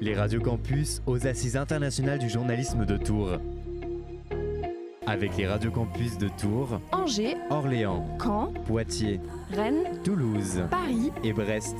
Les 0.00 0.14
radios 0.14 0.40
campus 0.40 1.00
aux 1.06 1.26
assises 1.26 1.56
internationales 1.56 2.18
du 2.18 2.28
journalisme 2.28 2.84
de 2.84 2.96
Tours. 2.98 3.38
Avec 5.06 5.36
les 5.36 5.46
radios 5.46 5.70
campus 5.70 6.18
de 6.18 6.28
Tours, 6.28 6.80
Angers, 6.92 7.36
Orléans, 7.48 8.04
Caen, 8.22 8.52
Poitiers, 8.66 9.20
Rennes, 9.52 10.00
Toulouse 10.04 10.64
Paris. 10.70 11.10
et 11.24 11.32
Brest. 11.32 11.76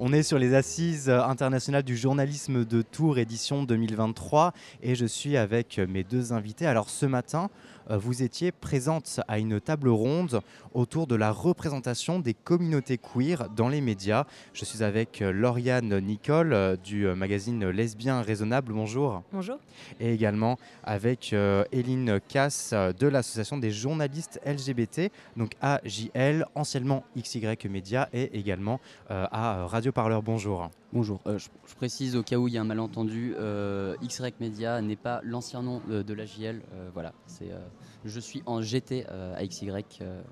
On 0.00 0.12
est 0.12 0.22
sur 0.22 0.38
les 0.38 0.54
assises 0.54 1.10
internationales 1.10 1.82
du 1.82 1.96
journalisme 1.96 2.64
de 2.64 2.82
Tours, 2.82 3.18
édition 3.18 3.64
2023, 3.64 4.52
et 4.82 4.94
je 4.94 5.06
suis 5.06 5.36
avec 5.36 5.78
mes 5.88 6.04
deux 6.04 6.32
invités. 6.32 6.66
Alors 6.66 6.88
ce 6.88 7.04
matin, 7.06 7.50
vous 7.96 8.22
étiez 8.22 8.52
présente 8.52 9.20
à 9.28 9.38
une 9.38 9.60
table 9.60 9.88
ronde 9.88 10.40
autour 10.74 11.06
de 11.06 11.14
la 11.14 11.30
représentation 11.30 12.18
des 12.18 12.34
communautés 12.34 12.98
queer 12.98 13.48
dans 13.56 13.68
les 13.68 13.80
médias. 13.80 14.24
Je 14.52 14.64
suis 14.64 14.82
avec 14.82 15.22
euh, 15.22 15.32
Lauriane 15.32 15.98
Nicole 16.00 16.52
euh, 16.52 16.76
du 16.76 17.06
euh, 17.06 17.14
magazine 17.14 17.68
Lesbien 17.68 18.22
Raisonnable. 18.22 18.72
Bonjour. 18.72 19.22
Bonjour. 19.32 19.58
Et 20.00 20.12
également 20.12 20.58
avec 20.84 21.32
euh, 21.32 21.64
Éline 21.72 22.20
Casse 22.28 22.70
euh, 22.72 22.92
de 22.92 23.06
l'association 23.06 23.58
des 23.58 23.70
journalistes 23.70 24.40
LGBT, 24.44 25.10
donc 25.36 25.52
AJL, 25.60 26.46
anciennement 26.54 27.04
XY 27.16 27.56
Média, 27.68 28.08
et 28.12 28.38
également 28.38 28.80
euh, 29.10 29.26
à 29.30 29.66
Radio 29.66 29.92
Parleur. 29.92 30.22
Bonjour. 30.22 30.68
Bonjour, 30.92 31.20
Euh, 31.26 31.36
je, 31.36 31.48
je 31.66 31.74
précise 31.74 32.16
au 32.16 32.22
cas 32.22 32.36
où 32.36 32.48
il 32.48 32.54
y 32.54 32.58
a 32.58 32.62
un 32.62 32.64
malentendu, 32.64 33.34
euh, 33.38 33.94
XREC 34.02 34.40
Media 34.40 34.80
n'est 34.80 34.96
pas 34.96 35.20
l'ancien 35.22 35.60
nom 35.62 35.82
de, 35.86 36.00
de 36.00 36.14
l'AJL, 36.14 36.62
euh, 36.72 36.88
voilà, 36.94 37.12
c'est, 37.26 37.50
euh, 37.50 37.58
je 38.04 38.20
suis 38.20 38.42
en 38.46 38.60
GT 38.62 39.06
euh, 39.10 39.34
à 39.36 39.44
XY. 39.46 39.70
euh, 40.02 40.22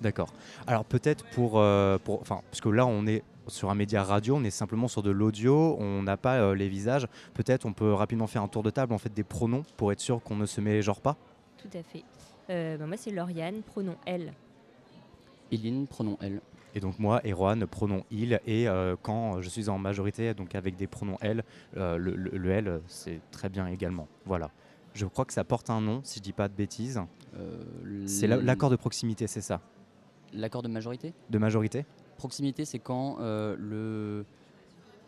D'accord. 0.00 0.32
Alors 0.66 0.84
peut-être 0.84 1.24
pour, 1.30 1.58
euh, 1.60 1.98
pour, 1.98 2.20
enfin, 2.20 2.40
parce 2.50 2.60
que 2.60 2.68
là 2.68 2.86
on 2.86 3.06
est 3.06 3.22
sur 3.48 3.70
un 3.70 3.74
média 3.74 4.02
radio, 4.02 4.36
on 4.36 4.44
est 4.44 4.50
simplement 4.50 4.88
sur 4.88 5.02
de 5.02 5.10
l'audio, 5.10 5.76
on 5.80 6.02
n'a 6.02 6.16
pas 6.16 6.36
euh, 6.40 6.54
les 6.54 6.68
visages. 6.68 7.06
Peut-être 7.34 7.66
on 7.66 7.72
peut 7.72 7.92
rapidement 7.92 8.26
faire 8.26 8.42
un 8.42 8.48
tour 8.48 8.62
de 8.62 8.70
table 8.70 8.92
en 8.92 8.98
fait 8.98 9.12
des 9.12 9.24
pronoms 9.24 9.62
pour 9.76 9.92
être 9.92 10.00
sûr 10.00 10.22
qu'on 10.22 10.36
ne 10.36 10.46
se 10.46 10.60
met 10.60 10.82
genre 10.82 11.00
pas. 11.00 11.16
Tout 11.58 11.68
à 11.76 11.82
fait. 11.82 12.04
Euh, 12.50 12.76
bah, 12.76 12.86
moi, 12.86 12.96
c'est 12.96 13.10
Lauriane, 13.12 13.62
pronom 13.62 13.94
elle. 14.06 14.32
Eline, 15.52 15.86
pronom 15.86 16.16
elle. 16.20 16.40
Et 16.74 16.80
donc 16.80 16.98
moi, 16.98 17.20
Erwan, 17.26 17.66
pronom 17.66 18.02
il, 18.10 18.40
et 18.46 18.66
euh, 18.66 18.96
quand 19.02 19.40
je 19.42 19.48
suis 19.50 19.68
en 19.68 19.76
majorité, 19.78 20.32
donc 20.34 20.54
avec 20.54 20.74
des 20.76 20.86
pronoms 20.86 21.18
elle, 21.20 21.44
euh, 21.76 21.98
le, 21.98 22.14
le- 22.16 22.30
le 22.36 22.50
elle, 22.50 22.80
c'est 22.86 23.20
très 23.30 23.50
bien 23.50 23.66
également. 23.66 24.08
Voilà. 24.24 24.50
Je 24.94 25.06
crois 25.06 25.24
que 25.24 25.32
ça 25.32 25.44
porte 25.44 25.70
un 25.70 25.80
nom, 25.80 26.00
si 26.04 26.18
je 26.18 26.22
dis 26.22 26.32
pas 26.32 26.48
de 26.48 26.54
bêtises. 26.54 27.00
Euh, 27.36 27.62
C'est 28.06 28.26
la- 28.26 28.36
l'accord 28.36 28.70
de 28.70 28.76
proximité, 28.76 29.26
c'est 29.26 29.40
ça 29.40 29.60
L'accord 30.34 30.62
de 30.62 30.68
majorité? 30.68 31.14
De 31.30 31.38
majorité 31.38 31.84
Proximité, 32.18 32.64
c'est 32.64 32.78
quand 32.78 33.16
euh, 33.20 33.56
le, 33.58 34.24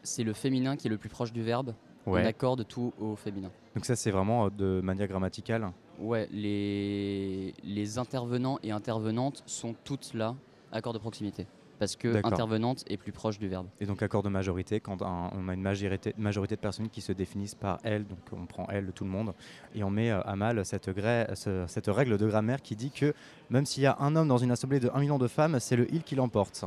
c'est 0.02 0.24
le 0.24 0.32
féminin 0.32 0.76
qui 0.76 0.86
est 0.88 0.90
le 0.90 0.96
plus 0.98 1.08
proche 1.08 1.32
du 1.32 1.42
verbe, 1.42 1.74
on 2.06 2.12
Ouais. 2.12 2.26
accorde 2.26 2.66
tout 2.66 2.92
au 3.00 3.14
féminin. 3.14 3.50
Donc 3.74 3.84
ça, 3.84 3.94
c'est 3.96 4.10
vraiment 4.10 4.46
euh, 4.46 4.50
de 4.50 4.80
manière 4.82 5.06
grammaticale. 5.08 5.70
Ouais, 6.00 6.28
les, 6.32 7.54
les 7.62 7.98
intervenants 7.98 8.58
et 8.62 8.72
intervenantes 8.72 9.42
sont 9.46 9.74
toutes 9.84 10.12
là, 10.14 10.34
accord 10.72 10.92
de 10.92 10.98
proximité. 10.98 11.46
Parce 11.84 11.96
que 11.96 12.08
intervenante 12.32 12.82
est 12.88 12.96
plus 12.96 13.12
proche 13.12 13.38
du 13.38 13.48
verbe. 13.48 13.66
Et 13.80 13.86
donc 13.86 14.02
accord 14.02 14.22
de 14.22 14.28
majorité, 14.28 14.80
quand 14.80 15.02
un- 15.02 15.30
on 15.32 15.48
a 15.48 15.54
une 15.54 15.60
majorité, 15.62 16.14
majorité 16.16 16.56
de 16.56 16.60
personnes 16.60 16.88
qui 16.88 17.00
se 17.00 17.12
définissent 17.12 17.54
par 17.54 17.78
elle, 17.82 18.06
donc 18.06 18.18
on 18.32 18.46
prend 18.46 18.66
elle, 18.70 18.92
tout 18.92 19.04
le 19.04 19.10
monde, 19.10 19.34
et 19.74 19.84
on 19.84 19.90
met 19.90 20.10
euh, 20.10 20.20
à 20.22 20.36
mal 20.36 20.64
cette, 20.64 20.86
ce- 21.34 21.64
cette 21.68 21.86
règle 21.88 22.16
de 22.18 22.26
grammaire 22.26 22.62
qui 22.62 22.74
dit 22.76 22.90
que 22.90 23.12
même 23.50 23.66
s'il 23.66 23.82
y 23.82 23.86
a 23.86 23.96
un 24.00 24.16
homme 24.16 24.28
dans 24.28 24.38
une 24.38 24.50
assemblée 24.50 24.80
de 24.80 24.90
1 24.94 25.00
million 25.00 25.18
de 25.18 25.28
femmes, 25.28 25.60
c'est 25.60 25.76
le 25.76 25.86
il 25.92 26.02
qui 26.02 26.14
l'emporte. 26.14 26.64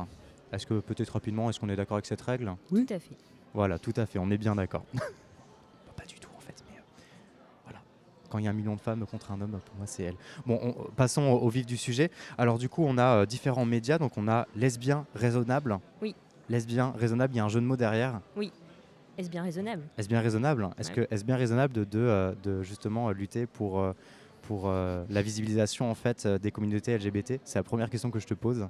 Est-ce 0.52 0.66
que 0.66 0.80
peut-être 0.80 1.10
rapidement, 1.10 1.50
est-ce 1.50 1.60
qu'on 1.60 1.68
est 1.68 1.76
d'accord 1.76 1.96
avec 1.96 2.06
cette 2.06 2.22
règle? 2.22 2.54
Tout 2.68 2.86
à 2.88 2.98
fait. 2.98 3.16
Voilà, 3.54 3.78
tout 3.78 3.92
à 3.96 4.06
fait, 4.06 4.18
on 4.18 4.30
est 4.30 4.38
bien 4.38 4.54
d'accord. 4.54 4.84
pas 5.96 6.04
du 6.06 6.18
tout 6.20 6.30
en 6.36 6.40
fait, 6.40 6.54
mais 6.70 6.78
euh, 6.78 6.82
voilà. 7.64 7.80
Quand 8.30 8.38
il 8.38 8.44
y 8.44 8.48
a 8.48 8.50
un 8.50 8.54
million 8.54 8.74
de 8.76 8.80
femmes 8.80 9.06
contre 9.06 9.32
un 9.32 9.40
homme, 9.40 9.58
pour 9.64 9.76
moi 9.76 9.86
c'est 9.86 10.02
elle. 10.02 10.16
Bon, 10.46 10.58
on- 10.62 10.90
passons 10.92 11.22
au, 11.22 11.38
au 11.38 11.48
vif 11.48 11.64
du 11.66 11.76
sujet. 11.76 12.10
Alors 12.36 12.58
du 12.58 12.68
coup, 12.68 12.84
on 12.86 12.98
a 12.98 13.18
euh, 13.22 13.26
différents 13.26 13.64
médias, 13.64 13.98
donc 13.98 14.12
on 14.18 14.28
a 14.28 14.46
lesbien 14.54 15.06
raisonnable. 15.14 15.78
Oui. 16.02 16.14
Lesbien 16.48 16.92
raisonnable, 16.98 17.34
il 17.34 17.36
y 17.38 17.40
a 17.40 17.44
un 17.44 17.48
jeu 17.48 17.60
de 17.60 17.66
mots 17.66 17.76
derrière. 17.76 18.20
Est-ce 19.16 19.30
bien 19.30 19.42
raisonnable 19.42 19.82
Est-ce 19.96 20.08
bien 20.08 20.20
raisonnable 20.20 20.68
Est-ce 20.78 20.90
Ouais. 20.90 21.06
que 21.06 21.14
est-ce 21.14 21.24
bien 21.24 21.36
raisonnable 21.36 21.72
de, 21.74 21.84
de, 21.84 21.98
euh, 21.98 22.34
de 22.42 22.62
justement 22.62 23.08
euh, 23.08 23.12
lutter 23.12 23.46
pour, 23.46 23.82
pour 24.42 24.70
la 24.70 25.22
visibilisation 25.22 25.90
en 25.90 25.94
fait 25.94 26.26
des 26.26 26.50
communautés 26.50 26.96
LGBT 26.96 27.40
C'est 27.44 27.58
la 27.58 27.62
première 27.64 27.90
question 27.90 28.10
que 28.10 28.18
je 28.20 28.26
te 28.26 28.34
pose. 28.34 28.68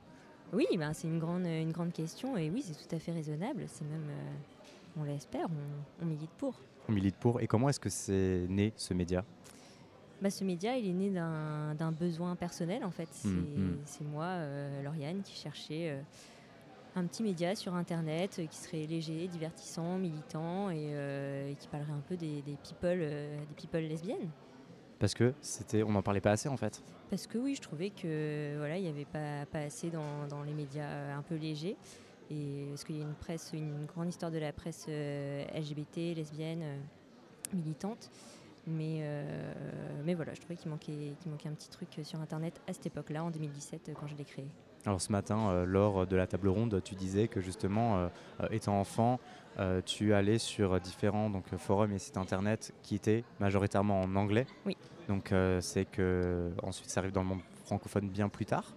Oui, 0.52 0.66
ben, 0.78 0.92
c'est 0.94 1.06
une 1.08 1.18
grande, 1.18 1.44
une 1.44 1.72
grande 1.72 1.92
question 1.92 2.36
et 2.38 2.48
oui, 2.48 2.64
c'est 2.66 2.72
tout 2.88 2.94
à 2.94 2.98
fait 2.98 3.12
raisonnable. 3.12 3.64
C'est 3.66 3.84
même, 3.84 4.08
euh, 4.08 4.98
on 5.00 5.04
l'espère, 5.04 5.46
on, 5.50 6.04
on 6.04 6.06
milite 6.06 6.30
pour. 6.38 6.54
On 6.88 6.92
milite 6.92 7.16
pour. 7.16 7.40
Et 7.40 7.46
comment 7.46 7.68
est-ce 7.68 7.80
que 7.80 7.90
c'est 7.90 8.46
né 8.48 8.72
ce 8.76 8.94
média? 8.94 9.24
Bah, 10.20 10.30
ce 10.30 10.42
média, 10.42 10.76
il 10.76 10.88
est 10.88 10.92
né 10.92 11.10
d'un 11.10 11.92
besoin 11.92 12.34
personnel 12.34 12.84
en 12.84 12.90
fait. 12.90 13.08
C'est 13.12 13.28
mm. 13.28 13.78
c'est 13.84 14.04
moi, 14.04 14.24
euh, 14.24 14.82
Lauriane, 14.82 15.22
qui 15.22 15.34
cherchais 15.34 15.90
euh, 15.90 16.00
un 16.96 17.04
petit 17.04 17.22
média 17.22 17.54
sur 17.54 17.74
Internet 17.74 18.38
euh, 18.38 18.46
qui 18.46 18.56
serait 18.56 18.86
léger, 18.86 19.28
divertissant, 19.28 19.98
militant 19.98 20.70
et, 20.70 20.88
euh, 20.92 21.50
et 21.50 21.54
qui 21.54 21.68
parlerait 21.68 21.92
un 21.92 22.02
peu 22.08 22.16
des, 22.16 22.42
des 22.42 22.56
people, 22.56 22.98
des 22.98 23.54
people 23.56 23.82
lesbiennes. 23.82 24.30
Parce 24.98 25.14
que 25.14 25.32
c'était, 25.40 25.84
on 25.84 25.92
n'en 25.92 26.02
parlait 26.02 26.20
pas 26.20 26.32
assez 26.32 26.48
en 26.48 26.56
fait. 26.56 26.82
Parce 27.10 27.28
que 27.28 27.38
oui, 27.38 27.54
je 27.54 27.60
trouvais 27.60 27.90
que 27.90 28.56
voilà, 28.58 28.76
il 28.78 28.82
n'y 28.82 28.88
avait 28.88 29.04
pas, 29.04 29.46
pas 29.46 29.60
assez 29.60 29.90
dans, 29.90 30.26
dans 30.28 30.42
les 30.42 30.52
médias 30.52 31.16
un 31.16 31.22
peu 31.22 31.36
légers. 31.36 31.76
Et 32.30 32.66
parce 32.68 32.84
qu'il 32.84 32.96
y 32.96 33.00
a 33.00 33.04
une 33.04 33.14
presse, 33.14 33.50
une 33.54 33.86
grande 33.86 34.08
histoire 34.08 34.30
de 34.30 34.38
la 34.38 34.52
presse 34.52 34.86
euh, 34.88 35.44
LGBT, 35.54 36.14
lesbienne, 36.16 36.62
euh, 36.62 36.76
militante. 37.54 38.10
Mais, 38.66 38.98
euh, 39.00 39.52
mais 40.04 40.14
voilà, 40.14 40.34
je 40.34 40.40
trouvais 40.40 40.56
qu'il 40.56 40.70
manquait, 40.70 41.14
qu'il 41.20 41.30
manquait 41.30 41.48
un 41.48 41.54
petit 41.54 41.70
truc 41.70 41.88
sur 42.02 42.20
Internet 42.20 42.60
à 42.68 42.74
cette 42.74 42.86
époque-là, 42.86 43.24
en 43.24 43.30
2017, 43.30 43.88
euh, 43.88 43.92
quand 43.98 44.06
je 44.06 44.14
l'ai 44.14 44.24
créé. 44.24 44.46
Alors 44.86 45.00
ce 45.00 45.12
matin, 45.12 45.50
euh, 45.50 45.64
lors 45.66 46.06
de 46.06 46.16
la 46.16 46.26
table 46.26 46.48
ronde, 46.48 46.80
tu 46.84 46.94
disais 46.94 47.28
que 47.28 47.40
justement, 47.40 47.98
euh, 47.98 48.08
euh, 48.40 48.48
étant 48.50 48.78
enfant, 48.80 49.18
tu 49.84 50.14
allais 50.14 50.38
sur 50.38 50.80
différents 50.80 51.30
donc, 51.30 51.44
forums 51.56 51.90
et 51.90 51.98
sites 51.98 52.16
internet 52.16 52.72
qui 52.84 52.94
étaient 52.94 53.24
majoritairement 53.40 54.02
en 54.02 54.14
anglais. 54.14 54.46
Oui. 54.64 54.76
Donc 55.08 55.34
c'est 55.60 55.84
que 55.84 56.52
ensuite 56.62 56.90
ça 56.90 57.00
arrive 57.00 57.10
dans 57.10 57.22
le 57.22 57.26
monde 57.26 57.40
francophone 57.64 58.08
bien 58.08 58.28
plus 58.28 58.46
tard. 58.46 58.76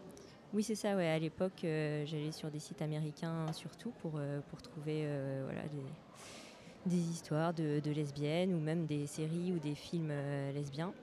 Oui, 0.54 0.64
c'est 0.64 0.76
ça, 0.76 0.96
ouais. 0.96 1.08
À 1.08 1.18
l'époque, 1.18 1.64
euh, 1.64 2.06
j'allais 2.06 2.32
sur 2.32 2.52
des 2.52 2.60
sites 2.60 2.82
américains 2.82 3.52
surtout 3.54 3.92
pour, 4.02 4.14
euh, 4.18 4.42
pour 4.50 4.62
trouver 4.62 5.04
euh, 5.06 5.44
voilà, 5.46 5.62
des, 5.70 6.90
des 6.90 6.98
histoires 7.10 7.54
de, 7.54 7.80
de 7.80 7.92
lesbiennes 7.92 8.54
ou 8.54 8.60
même 8.60 8.86
des 8.86 9.08
séries 9.08 9.54
ou 9.54 9.60
des 9.60 9.76
films 9.76 10.12
lesbiens. 10.54 10.94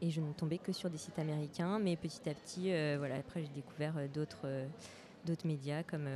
Et 0.00 0.10
je 0.10 0.20
ne 0.20 0.32
tombais 0.32 0.58
que 0.58 0.72
sur 0.72 0.88
des 0.90 0.96
sites 0.98 1.18
américains, 1.18 1.78
mais 1.78 1.96
petit 1.96 2.28
à 2.28 2.34
petit, 2.34 2.70
voilà, 2.96 3.16
après 3.16 3.42
j'ai 3.42 3.52
découvert 3.54 3.94
d'autres 4.12 4.48
d'autres 5.24 5.46
médias, 5.46 5.84
comme 5.84 6.08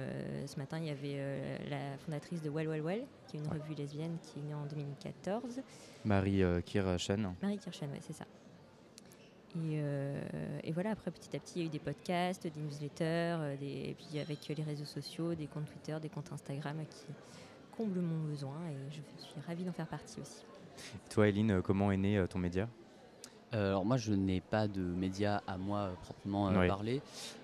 ce 0.47 0.59
matin 0.59 0.81
il 0.81 0.87
y 0.87 0.91
avait 0.91 1.61
la 1.71 1.97
fondatrice 1.99 2.43
de 2.43 2.51
Well 2.51 2.67
Well 2.67 2.83
Well, 2.83 3.05
qui 3.29 3.37
est 3.37 3.41
une 3.41 3.47
Ouais. 3.47 3.59
revue 3.61 3.75
lesbienne 3.75 4.19
qui 4.21 4.41
est 4.41 4.43
née 4.43 4.55
en 4.55 4.67
2014. 4.67 5.61
Marie 6.05 6.43
Kirchen. 6.65 7.37
Marie 7.41 7.59
Kirchen, 7.59 7.93
ouais, 7.93 8.01
c'est 8.05 8.13
ça. 8.13 8.25
Et, 9.55 9.79
euh, 9.81 10.21
et 10.65 10.73
voilà, 10.73 10.91
après 10.91 11.11
petit 11.11 11.35
à 11.35 11.41
petit, 11.41 11.61
il 11.61 11.63
y 11.63 11.65
a 11.65 11.69
eu 11.69 11.71
des 11.71 11.79
podcasts, 11.79 12.47
des 12.47 12.61
newsletters, 12.61 13.39
euh, 13.41 13.57
des, 13.57 13.91
et 13.91 13.97
puis 13.97 14.19
avec 14.19 14.47
les 14.49 14.63
réseaux 14.63 14.85
sociaux, 14.85 15.35
des 15.35 15.47
comptes 15.47 15.65
Twitter, 15.67 15.97
des 16.03 16.11
comptes 16.11 16.31
Instagram 16.31 16.77
qui 16.91 17.07
comblent 17.75 18.01
mon 18.01 18.29
besoin 18.29 18.57
et 18.69 18.77
je 18.91 18.97
suis 19.25 19.41
ravie 19.47 19.65
d'en 19.65 19.73
faire 19.73 19.87
partie 19.87 20.21
aussi. 20.21 20.45
Toi, 21.09 21.29
Eline, 21.29 21.53
euh, 21.53 21.63
comment 21.63 21.91
est 21.91 21.97
né 21.97 22.19
euh, 22.19 22.27
ton 22.27 22.39
média? 22.39 22.69
Euh, 23.55 23.69
alors 23.69 23.87
moi 23.87 23.97
je 23.97 24.13
n'ai 24.13 24.41
pas 24.41 24.67
de 24.67 24.83
média 24.83 25.43
à 25.47 25.57
moi 25.57 25.79
euh, 25.79 25.95
proprement 26.03 26.51
euh, 26.51 26.67
parler. 26.67 27.01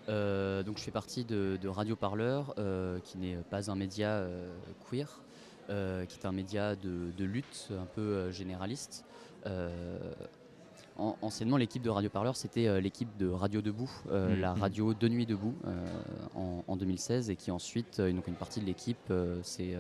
Euh, 0.08 0.62
donc 0.64 0.76
je 0.76 0.82
fais 0.82 0.90
partie 0.90 1.24
de, 1.24 1.56
de 1.62 1.68
Radio 1.68 1.96
Parleur, 1.96 2.54
euh, 2.58 2.98
qui 3.00 3.16
n'est 3.16 3.36
pas 3.36 3.70
un 3.70 3.76
média 3.76 4.08
euh, 4.08 4.52
queer, 4.90 5.22
euh, 5.70 6.04
qui 6.04 6.18
est 6.18 6.26
un 6.26 6.32
média 6.32 6.76
de, 6.76 7.12
de 7.16 7.24
lutte 7.24 7.68
un 7.70 7.86
peu 7.86 8.00
euh, 8.02 8.30
généraliste. 8.32 9.06
An- 10.98 11.16
anciennement 11.22 11.56
l'équipe 11.56 11.82
de 11.82 11.88
Radio 11.90 12.10
Parleur 12.10 12.36
c'était 12.36 12.66
euh, 12.68 12.80
l'équipe 12.80 13.16
de 13.16 13.28
Radio 13.28 13.62
Debout, 13.62 13.90
euh, 14.10 14.34
Mhm. 14.34 14.40
la 14.40 14.52
radio 14.54 14.92
de 14.94 15.08
nuit 15.08 15.24
debout 15.26 15.54
euh, 15.66 15.74
en, 16.34 16.62
en 16.68 16.76
2016 16.76 17.30
et 17.30 17.36
qui 17.36 17.50
ensuite, 17.50 18.00
donc 18.00 18.26
une 18.28 18.34
partie 18.34 18.60
de 18.60 18.66
l'équipe 18.66 19.12
s'est 19.42 19.74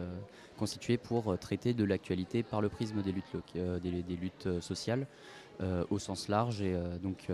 constituée 0.58 0.96
pour 0.96 1.38
traiter 1.38 1.74
de 1.74 1.84
l'actualité 1.84 2.42
par 2.42 2.60
le 2.60 2.68
prisme 2.68 3.02
des 3.02 3.12
luttes, 3.12 3.32
loc- 3.34 3.80
des, 3.82 4.02
des 4.02 4.16
luttes 4.16 4.60
sociales 4.60 5.06
au 5.90 5.98
sens 5.98 6.28
large. 6.28 6.62
Et 6.62 6.74
donc, 7.02 7.28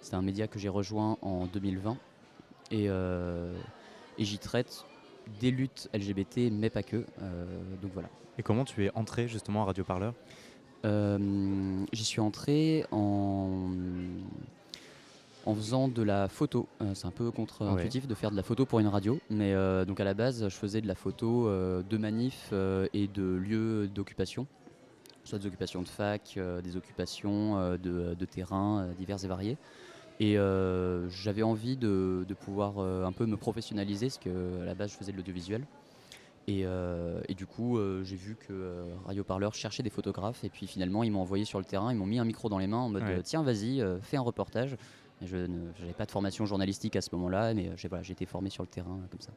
c'est 0.00 0.14
un 0.14 0.22
média 0.22 0.46
que 0.46 0.58
j'ai 0.58 0.68
rejoint 0.68 1.16
en 1.22 1.46
2020. 1.46 1.96
Et, 2.70 2.84
et 2.86 4.24
j'y 4.24 4.38
traite 4.38 4.84
des 5.40 5.50
luttes 5.50 5.88
LGBT, 5.94 6.50
mais 6.52 6.70
pas 6.70 6.82
que. 6.82 6.98
Donc 7.82 7.92
voilà. 7.92 8.08
Et 8.38 8.42
comment 8.42 8.64
tu 8.64 8.84
es 8.84 8.90
entré 8.94 9.26
justement 9.28 9.62
à 9.62 9.66
Radio 9.66 9.84
Parleur? 9.84 10.14
Euh, 10.84 11.84
J'y 11.92 12.04
suis 12.04 12.20
entré 12.20 12.84
en 12.90 13.68
en 15.46 15.54
faisant 15.54 15.88
de 15.88 16.02
la 16.02 16.28
photo. 16.28 16.66
c'est 16.94 17.06
un 17.06 17.10
peu 17.10 17.30
contre-intuitif 17.30 18.06
de 18.06 18.14
faire 18.14 18.30
de 18.30 18.36
la 18.36 18.42
photo 18.42 18.64
pour 18.64 18.80
une 18.80 18.86
radio, 18.88 19.20
mais 19.28 19.54
donc 19.86 20.00
à 20.00 20.04
la 20.04 20.14
base, 20.14 20.42
je 20.48 20.54
faisais 20.54 20.80
de 20.80 20.86
la 20.88 20.94
photo 20.94 21.50
de 21.82 21.96
manifs 21.98 22.50
et 22.94 23.08
de 23.08 23.22
lieux 23.22 23.86
d'occupation, 23.88 24.46
soit 25.24 25.38
des 25.38 25.46
occupations 25.46 25.82
de 25.82 25.88
fac, 25.88 26.38
des 26.62 26.76
occupations 26.78 27.76
de, 27.76 28.14
de 28.14 28.24
terrains 28.24 28.88
divers 28.98 29.22
et 29.22 29.28
variés. 29.28 29.58
Et 30.18 30.36
j'avais 31.10 31.42
envie 31.42 31.76
de, 31.76 32.24
de 32.26 32.34
pouvoir 32.34 32.78
un 32.78 33.12
peu 33.12 33.26
me 33.26 33.36
professionnaliser, 33.36 34.06
parce 34.06 34.18
qu'à 34.18 34.30
la 34.64 34.74
base, 34.74 34.92
je 34.92 34.96
faisais 34.96 35.12
de 35.12 35.18
l'audiovisuel. 35.18 35.66
Euh, 36.48 37.20
et, 37.28 37.34
du 37.34 37.46
coup, 37.46 37.78
euh, 37.78 38.02
j'ai 38.04 38.16
vu 38.16 38.36
que 38.36 38.52
euh, 38.52 38.84
Radio 39.06 39.24
Parleur 39.24 39.54
cherchait 39.54 39.82
des 39.82 39.90
photographes. 39.90 40.44
Et 40.44 40.50
puis 40.50 40.66
finalement, 40.66 41.02
ils 41.02 41.10
m'ont 41.10 41.20
envoyé 41.20 41.44
sur 41.44 41.58
le 41.58 41.64
terrain, 41.64 41.92
ils 41.92 41.96
m'ont 41.96 42.06
mis 42.06 42.18
un 42.18 42.24
micro 42.24 42.48
dans 42.48 42.58
les 42.58 42.66
mains 42.66 42.78
en 42.78 42.88
mode 42.88 43.04
tiens, 43.22 43.42
vas-y, 43.42 43.82
fais 44.02 44.16
un 44.16 44.22
reportage. 44.22 44.76
je 45.22 45.36
n'avais 45.36 45.94
pas 45.96 46.06
de 46.06 46.10
formation 46.10 46.46
journalistique 46.46 46.96
à 46.96 47.00
ce 47.00 47.08
moment-là, 47.12 47.54
mais 47.54 47.70
j'ai 47.76 47.88
voilà, 47.88 48.04
été 48.08 48.26
formé 48.26 48.50
sur 48.50 48.62
le 48.62 48.68
terrain 48.68 49.00
comme 49.10 49.20
ça. 49.20 49.32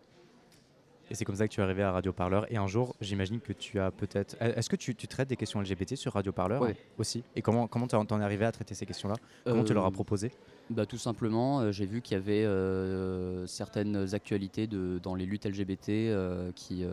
Et 1.09 1.15
c'est 1.15 1.23
comme 1.23 1.35
ça 1.35 1.47
que 1.47 1.53
tu 1.53 1.61
es 1.61 1.63
arrivé 1.63 1.83
à 1.83 1.91
Radio 1.91 2.11
Parleur. 2.11 2.51
Et 2.51 2.57
un 2.57 2.67
jour, 2.67 2.95
j'imagine 2.99 3.39
que 3.39 3.53
tu 3.53 3.79
as 3.79 3.91
peut-être. 3.91 4.35
Est-ce 4.41 4.69
que 4.69 4.75
tu, 4.75 4.93
traites 4.95 5.29
des 5.29 5.37
questions 5.37 5.61
LGBT 5.61 5.95
sur 5.95 6.13
Radio 6.13 6.31
Parleur 6.31 6.63
aussi? 6.97 7.23
Et 7.35 7.41
comment 7.41 7.67
comment 7.67 7.87
t'en 7.87 8.19
es 8.19 8.23
arrivé 8.23 8.45
à 8.45 8.51
traiter 8.51 8.75
ces 8.75 8.85
questions-là? 8.85 9.15
Comment 9.45 9.63
tu 9.63 9.73
leur 9.73 9.85
as 9.85 9.91
proposé? 9.91 10.31
bah, 10.69 10.85
Tout 10.85 10.97
simplement, 10.97 11.61
euh, 11.61 11.71
j'ai 11.71 11.85
vu 11.85 12.01
qu'il 12.01 12.15
y 12.15 12.19
avait 12.19 12.43
euh, 12.43 13.45
certaines 13.47 14.13
actualités 14.13 14.67
de, 14.67 14.99
dans 15.01 15.15
les 15.15 15.25
luttes 15.25 15.45
LGBT 15.45 15.89
euh, 15.89 16.51
qui, 16.55 16.85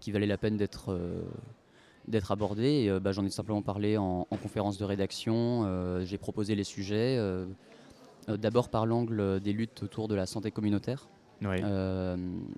qui 0.00 0.12
valaient 0.12 0.26
la 0.26 0.38
peine 0.38 0.56
d'être 0.56 0.98
d'être 2.06 2.32
abordées. 2.32 2.98
Bah, 3.02 3.12
j'en 3.12 3.26
ai 3.26 3.30
simplement 3.30 3.60
parlé 3.60 3.98
en, 3.98 4.26
conférence 4.42 4.78
de 4.78 4.84
rédaction. 4.84 6.00
j'ai 6.04 6.16
proposé 6.16 6.54
les 6.54 6.64
sujets. 6.64 7.18
D'abord 8.26 8.70
par 8.70 8.86
l'angle 8.86 9.40
des 9.40 9.52
luttes 9.52 9.82
autour 9.82 10.08
de 10.08 10.14
la 10.14 10.24
santé 10.24 10.50
communautaire. 10.50 11.08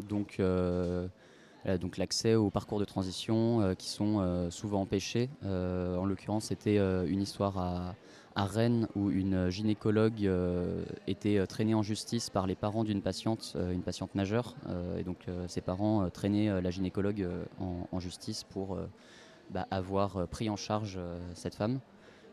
Donc 0.09 0.41
donc 1.81 1.99
l'accès 1.99 2.35
aux 2.35 2.51
parcours 2.51 2.81
de 2.81 2.85
transition 2.85 3.75
qui 3.77 3.89
sont 3.89 4.49
souvent 4.51 4.83
empêchés. 4.83 5.29
en 5.43 6.05
l'occurrence, 6.05 6.47
c'était 6.47 6.77
une 6.77 7.21
histoire 7.21 7.59
à, 7.59 7.95
Rennes 8.37 8.89
où 8.95 9.11
une 9.11 9.51
gynécologue 9.51 10.25
euh, 10.25 10.85
était 11.07 11.39
euh, 11.39 11.47
traînée 11.47 11.75
en 11.75 11.83
justice 11.83 12.31
par 12.31 12.47
les 12.47 12.55
parents 12.55 12.85
d'une 12.85 13.03
patiente, 13.03 13.53
euh, 13.57 13.73
une 13.73 13.83
patiente 13.83 14.15
majeure. 14.15 14.55
et 14.99 15.03
donc 15.03 15.27
ses 15.47 15.61
parents 15.61 16.09
traînaient 16.11 16.61
la 16.61 16.71
gynécologue 16.71 17.27
en, 17.59 18.01
justice 18.01 18.45
pour 18.45 18.79
bah, 19.51 19.67
avoir 19.71 20.27
pris 20.29 20.49
en 20.49 20.57
charge 20.57 20.99
cette 21.35 21.55
femme. 21.55 21.81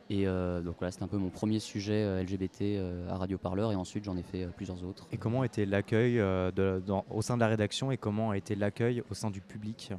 Et 0.09 0.25
donc 0.25 0.75
voilà, 0.79 0.91
c'était 0.91 1.03
un 1.03 1.07
peu 1.07 1.17
mon 1.17 1.29
premier 1.29 1.59
sujet 1.59 2.23
LGBT 2.23 2.79
à 3.09 3.17
Radio 3.17 3.37
Parleur 3.37 3.73
et 3.73 3.75
ensuite 3.75 4.05
j'en 4.05 4.15
ai 4.15 4.23
fait 4.23 4.47
plusieurs 4.55 4.83
autres. 4.85 5.05
Et 5.11 5.17
comment 5.17 5.43
était 5.43 5.65
l'accueil 5.65 6.21
au 6.21 7.21
sein 7.21 7.35
de 7.35 7.41
la 7.41 7.47
rédaction 7.47 7.91
et 7.91 7.97
comment 7.97 8.31
a 8.31 8.37
été 8.37 8.55
l'accueil 8.55 9.03
au 9.11 9.13
sein 9.13 9.31
du 9.31 9.41
public? 9.41 9.91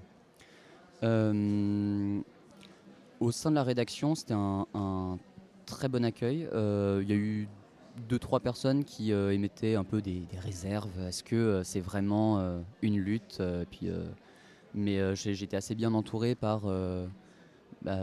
Au 3.21 3.33
sein 3.33 3.51
de 3.51 3.55
la 3.55 3.65
rédaction, 3.65 4.15
c'était 4.15 4.35
un, 4.35 4.67
un 4.75 5.19
très 5.69 5.89
bon 5.89 6.05
accueil. 6.05 6.49
Euh, 6.53 7.01
il 7.03 7.09
y 7.09 7.13
a 7.13 7.17
eu 7.17 7.49
deux 8.09 8.19
trois 8.19 8.41
personnes 8.41 8.85
qui 8.85 9.13
euh, 9.13 9.33
émettaient 9.33 9.75
un 9.75 9.85
peu 9.85 10.01
des, 10.01 10.23
réserves. 10.41 11.01
Est-ce 11.07 11.23
que 11.23 11.37
euh, 11.37 11.65
c'est 11.65 11.81
vraiment 11.81 12.41
une 12.83 12.99
lutte? 12.99 13.43
Puis, 13.71 13.89
mais 14.75 15.15
j'étais 15.15 15.57
assez 15.57 15.75
bien 15.75 15.95
entouré 15.95 16.35
par 16.35 16.63
bah, 17.83 17.99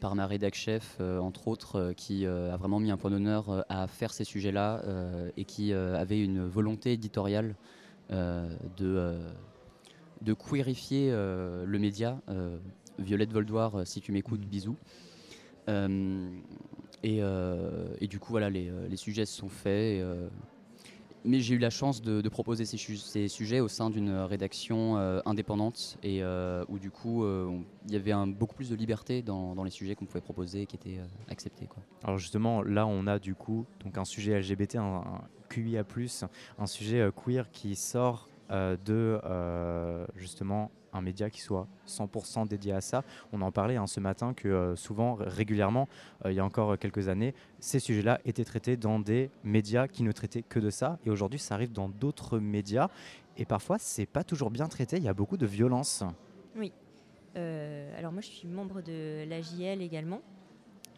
par 0.00 0.14
ma 0.14 0.26
rédac 0.26 0.54
chef, 0.54 1.00
entre 1.00 1.48
autres, 1.48 1.92
qui 1.96 2.26
a 2.26 2.56
vraiment 2.56 2.80
mis 2.80 2.90
un 2.90 2.96
point 2.96 3.10
d'honneur 3.10 3.64
à 3.68 3.86
faire 3.86 4.12
ces 4.12 4.24
sujets-là 4.24 4.82
et 5.36 5.44
qui 5.44 5.72
avait 5.72 6.22
une 6.22 6.46
volonté 6.46 6.92
éditoriale 6.92 7.54
de, 8.10 9.18
de 10.20 10.32
queerifier 10.32 11.10
le 11.10 11.78
média. 11.78 12.20
Violette 12.98 13.32
Voldoir, 13.32 13.86
si 13.86 14.00
tu 14.00 14.12
m'écoutes, 14.12 14.42
bisous. 14.42 14.76
Euh, 15.68 16.30
et, 18.00 18.06
du 18.06 18.18
coup, 18.18 18.30
voilà, 18.30 18.50
les, 18.50 18.68
euh, 18.68 18.96
sujets 18.96 19.26
se 19.26 19.36
sont 19.36 19.48
faits. 19.48 20.00
Euh, 20.00 20.28
mais 21.24 21.40
j'ai 21.40 21.54
eu 21.54 21.58
la 21.58 21.70
chance 21.70 22.02
de, 22.02 22.28
proposer 22.28 22.64
ces, 22.64 23.28
sujets 23.28 23.60
au 23.60 23.68
sein 23.68 23.90
d'une 23.90 24.10
rédaction 24.10 24.96
indépendante 25.26 25.98
et 26.02 26.22
où 26.68 26.78
du 26.78 26.90
coup 26.90 27.24
il 27.86 27.92
y 27.92 27.96
avait 27.96 28.12
beaucoup 28.26 28.54
plus 28.54 28.70
de 28.70 28.74
liberté 28.74 29.22
dans, 29.22 29.62
les 29.64 29.70
sujets 29.70 29.94
qu'on 29.94 30.06
pouvait 30.06 30.20
proposer 30.20 30.62
et 30.62 30.66
qui 30.66 30.76
étaient 30.76 31.00
acceptés. 31.28 31.68
Alors 32.02 32.18
justement, 32.18 32.62
là 32.62 32.86
on 32.86 33.06
a 33.06 33.18
du 33.18 33.34
coup 33.34 33.66
donc 33.84 33.96
un 33.98 34.04
sujet 34.04 34.38
LGBT, 34.38 34.76
un, 34.76 34.82
un 34.82 35.20
QIA+, 35.48 35.84
un 36.58 36.66
sujet 36.66 37.08
queer 37.14 37.50
qui 37.50 37.76
sort 37.76 38.28
de 38.50 39.20
justement 40.16 40.70
un 40.94 41.02
média 41.02 41.28
qui 41.28 41.40
soit 41.40 41.66
100% 41.88 42.48
dédié 42.48 42.72
à 42.72 42.80
ça. 42.80 43.02
On 43.32 43.42
en 43.42 43.52
parlait 43.52 43.76
hein, 43.76 43.86
ce 43.86 44.00
matin 44.00 44.32
que 44.32 44.48
euh, 44.48 44.76
souvent, 44.76 45.14
régulièrement, 45.20 45.88
euh, 46.24 46.32
il 46.32 46.36
y 46.36 46.40
a 46.40 46.44
encore 46.44 46.78
quelques 46.78 47.08
années, 47.08 47.34
ces 47.58 47.80
sujets-là 47.80 48.20
étaient 48.24 48.44
traités 48.44 48.76
dans 48.76 49.00
des 49.00 49.30
médias 49.42 49.88
qui 49.88 50.02
ne 50.02 50.12
traitaient 50.12 50.42
que 50.42 50.60
de 50.60 50.70
ça. 50.70 50.98
Et 51.04 51.10
aujourd'hui, 51.10 51.38
ça 51.38 51.54
arrive 51.54 51.72
dans 51.72 51.88
d'autres 51.88 52.38
médias. 52.38 52.88
Et 53.36 53.44
parfois, 53.44 53.78
c'est 53.78 54.06
pas 54.06 54.24
toujours 54.24 54.50
bien 54.50 54.68
traité. 54.68 54.96
Il 54.96 55.02
y 55.02 55.08
a 55.08 55.14
beaucoup 55.14 55.36
de 55.36 55.46
violence. 55.46 56.04
Oui. 56.56 56.72
Euh, 57.36 57.98
alors 57.98 58.12
moi, 58.12 58.22
je 58.22 58.28
suis 58.28 58.48
membre 58.48 58.80
de 58.80 59.24
l'AJL 59.28 59.82
également. 59.82 60.22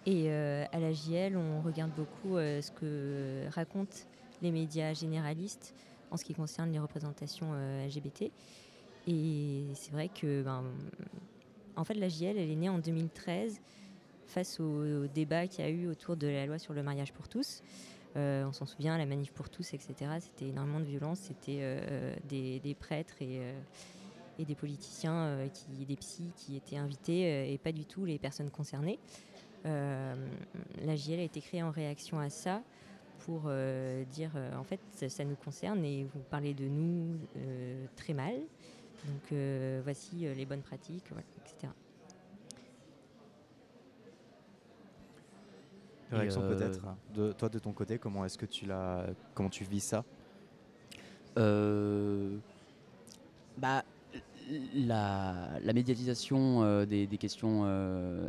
Et 0.04 0.30
à 0.30 0.78
l'AJL, 0.78 1.36
on 1.36 1.62
regarde 1.62 1.90
beaucoup 1.90 2.36
ce 2.36 2.70
que 2.70 3.52
racontent 3.52 3.96
les 4.40 4.52
médias 4.52 4.92
généralistes 4.92 5.74
en 6.12 6.16
ce 6.16 6.24
qui 6.24 6.32
concerne 6.32 6.70
les 6.70 6.78
représentations 6.78 7.54
LGBT. 7.84 8.30
Et 9.06 9.64
c'est 9.74 9.92
vrai 9.92 10.08
que, 10.08 10.42
ben, 10.42 10.64
en 11.76 11.84
fait, 11.84 11.94
la 11.94 12.08
JL, 12.08 12.36
elle 12.36 12.50
est 12.50 12.56
née 12.56 12.68
en 12.68 12.78
2013 12.78 13.60
face 14.26 14.60
au, 14.60 15.06
débat 15.06 15.46
qu'il 15.46 15.64
y 15.64 15.68
a 15.68 15.70
eu 15.70 15.86
autour 15.88 16.16
de 16.16 16.26
la 16.26 16.46
loi 16.46 16.58
sur 16.58 16.74
le 16.74 16.82
mariage 16.82 17.12
pour 17.12 17.28
tous. 17.28 17.62
Euh, 18.16 18.44
on 18.44 18.52
s'en 18.52 18.66
souvient, 18.66 18.96
la 18.96 19.06
manif 19.06 19.32
pour 19.32 19.50
tous, 19.50 19.74
etc. 19.74 19.94
C'était 20.20 20.46
énormément 20.46 20.80
de 20.80 20.86
violence. 20.86 21.20
C'était 21.20 21.58
euh, 21.60 22.14
des, 22.28 22.76
prêtres 22.78 23.16
et, 23.20 23.40
euh, 23.40 23.52
des 24.38 24.54
politiciens, 24.54 25.38
qui, 25.52 25.84
des 25.84 25.96
psys 25.96 26.32
qui 26.36 26.56
étaient 26.56 26.78
invités 26.78 27.52
et 27.52 27.58
pas 27.58 27.72
du 27.72 27.84
tout 27.84 28.04
les 28.04 28.18
personnes 28.18 28.50
concernées. 28.50 28.98
la 29.64 30.96
JL 30.96 31.20
a 31.20 31.22
été 31.22 31.40
créée 31.40 31.62
en 31.62 31.70
réaction 31.70 32.18
à 32.18 32.30
ça 32.30 32.62
pour 33.20 33.50
dire 34.10 34.30
en 34.56 34.62
fait 34.62 34.80
ça, 34.92 35.24
nous 35.24 35.36
concerne 35.36 35.84
et 35.84 36.04
vous 36.04 36.20
parlez 36.30 36.54
de 36.54 36.66
nous 36.66 37.18
très 37.96 38.12
mal. 38.12 38.34
Donc 39.04 39.32
euh, 39.32 39.80
voici 39.84 40.26
euh, 40.26 40.34
les 40.34 40.46
bonnes 40.46 40.62
pratiques, 40.62 41.10
etc. 41.44 41.72
Réaction 46.10 46.42
euh, 46.42 46.54
peut-être. 46.56 46.80
De, 47.14 47.32
toi 47.32 47.48
de 47.48 47.58
ton 47.58 47.72
côté, 47.72 47.98
comment 47.98 48.24
est-ce 48.24 48.38
que 48.38 48.46
tu 48.46 48.66
l'as, 48.66 49.06
comment 49.34 49.50
tu 49.50 49.64
vis 49.64 49.80
ça? 49.80 50.04
Bah, 53.58 53.84
la, 54.74 55.72
médiatisation 55.74 56.84
des, 56.84 57.08
questions 57.18 57.64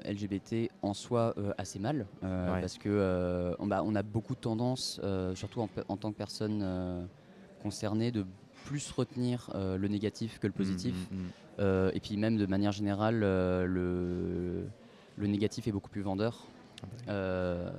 LGBT 0.05 0.69
en 0.81 0.93
soi 0.93 1.33
assez 1.57 1.79
mal 1.79 2.05
parce 2.21 2.77
que 2.77 3.55
bah, 3.61 3.83
on 3.85 3.95
a 3.95 4.03
beaucoup 4.03 4.35
de 4.35 4.41
tendance, 4.41 4.99
surtout 5.35 5.61
en, 5.61 5.69
en, 5.87 5.97
tant 5.97 6.11
que 6.11 6.17
personne 6.17 7.07
concernée, 7.61 8.11
de 8.11 8.25
plus 8.65 8.91
retenir 8.91 9.49
euh, 9.55 9.77
le 9.77 9.87
négatif 9.87 10.39
que 10.39 10.47
le 10.47 10.53
positif. 10.53 10.95
Mm, 11.11 11.15
mm, 11.15 11.19
mm. 11.19 11.29
Euh, 11.59 11.91
et 11.93 11.99
puis 11.99 12.17
même 12.17 12.37
de 12.37 12.45
manière 12.45 12.71
générale, 12.71 13.21
euh, 13.23 13.65
le, 13.65 14.67
le 15.15 15.27
négatif 15.27 15.67
est 15.67 15.71
beaucoup 15.71 15.89
plus 15.89 16.01
vendeur. 16.01 16.47
Ah 16.83 16.87
bah 17.07 17.71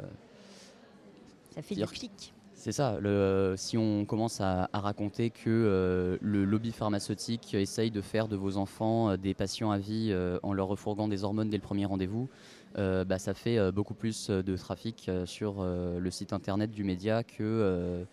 ça 1.54 1.62
fait 1.62 1.74
du 1.74 1.86
clic. 1.86 2.34
C'est 2.54 2.72
ça. 2.72 2.98
Le, 3.00 3.54
si 3.56 3.78
on 3.78 4.04
commence 4.04 4.40
à, 4.40 4.68
raconter 4.72 5.30
que 5.30 6.18
le 6.20 6.44
lobby 6.44 6.72
pharmaceutique 6.72 7.54
essaye 7.54 7.92
de 7.92 8.00
faire 8.00 8.26
de 8.26 8.34
vos 8.34 8.56
enfants 8.56 9.16
des 9.16 9.34
patients 9.34 9.70
à 9.70 9.78
vie 9.78 10.12
en 10.42 10.52
leur 10.52 10.66
refourguant 10.66 11.06
des 11.06 11.22
hormones 11.22 11.50
dès 11.50 11.56
le 11.56 11.62
premier 11.62 11.86
rendez-vous, 11.86 12.28
bah, 12.74 13.18
ça 13.18 13.34
fait 13.34 13.70
beaucoup 13.70 13.94
plus 13.94 14.30
de 14.30 14.56
trafic 14.56 15.10
sur 15.24 15.62
le 15.62 16.10
site 16.10 16.32
internet 16.32 16.72
du 16.72 16.82
média 16.82 17.22
que 17.22 18.04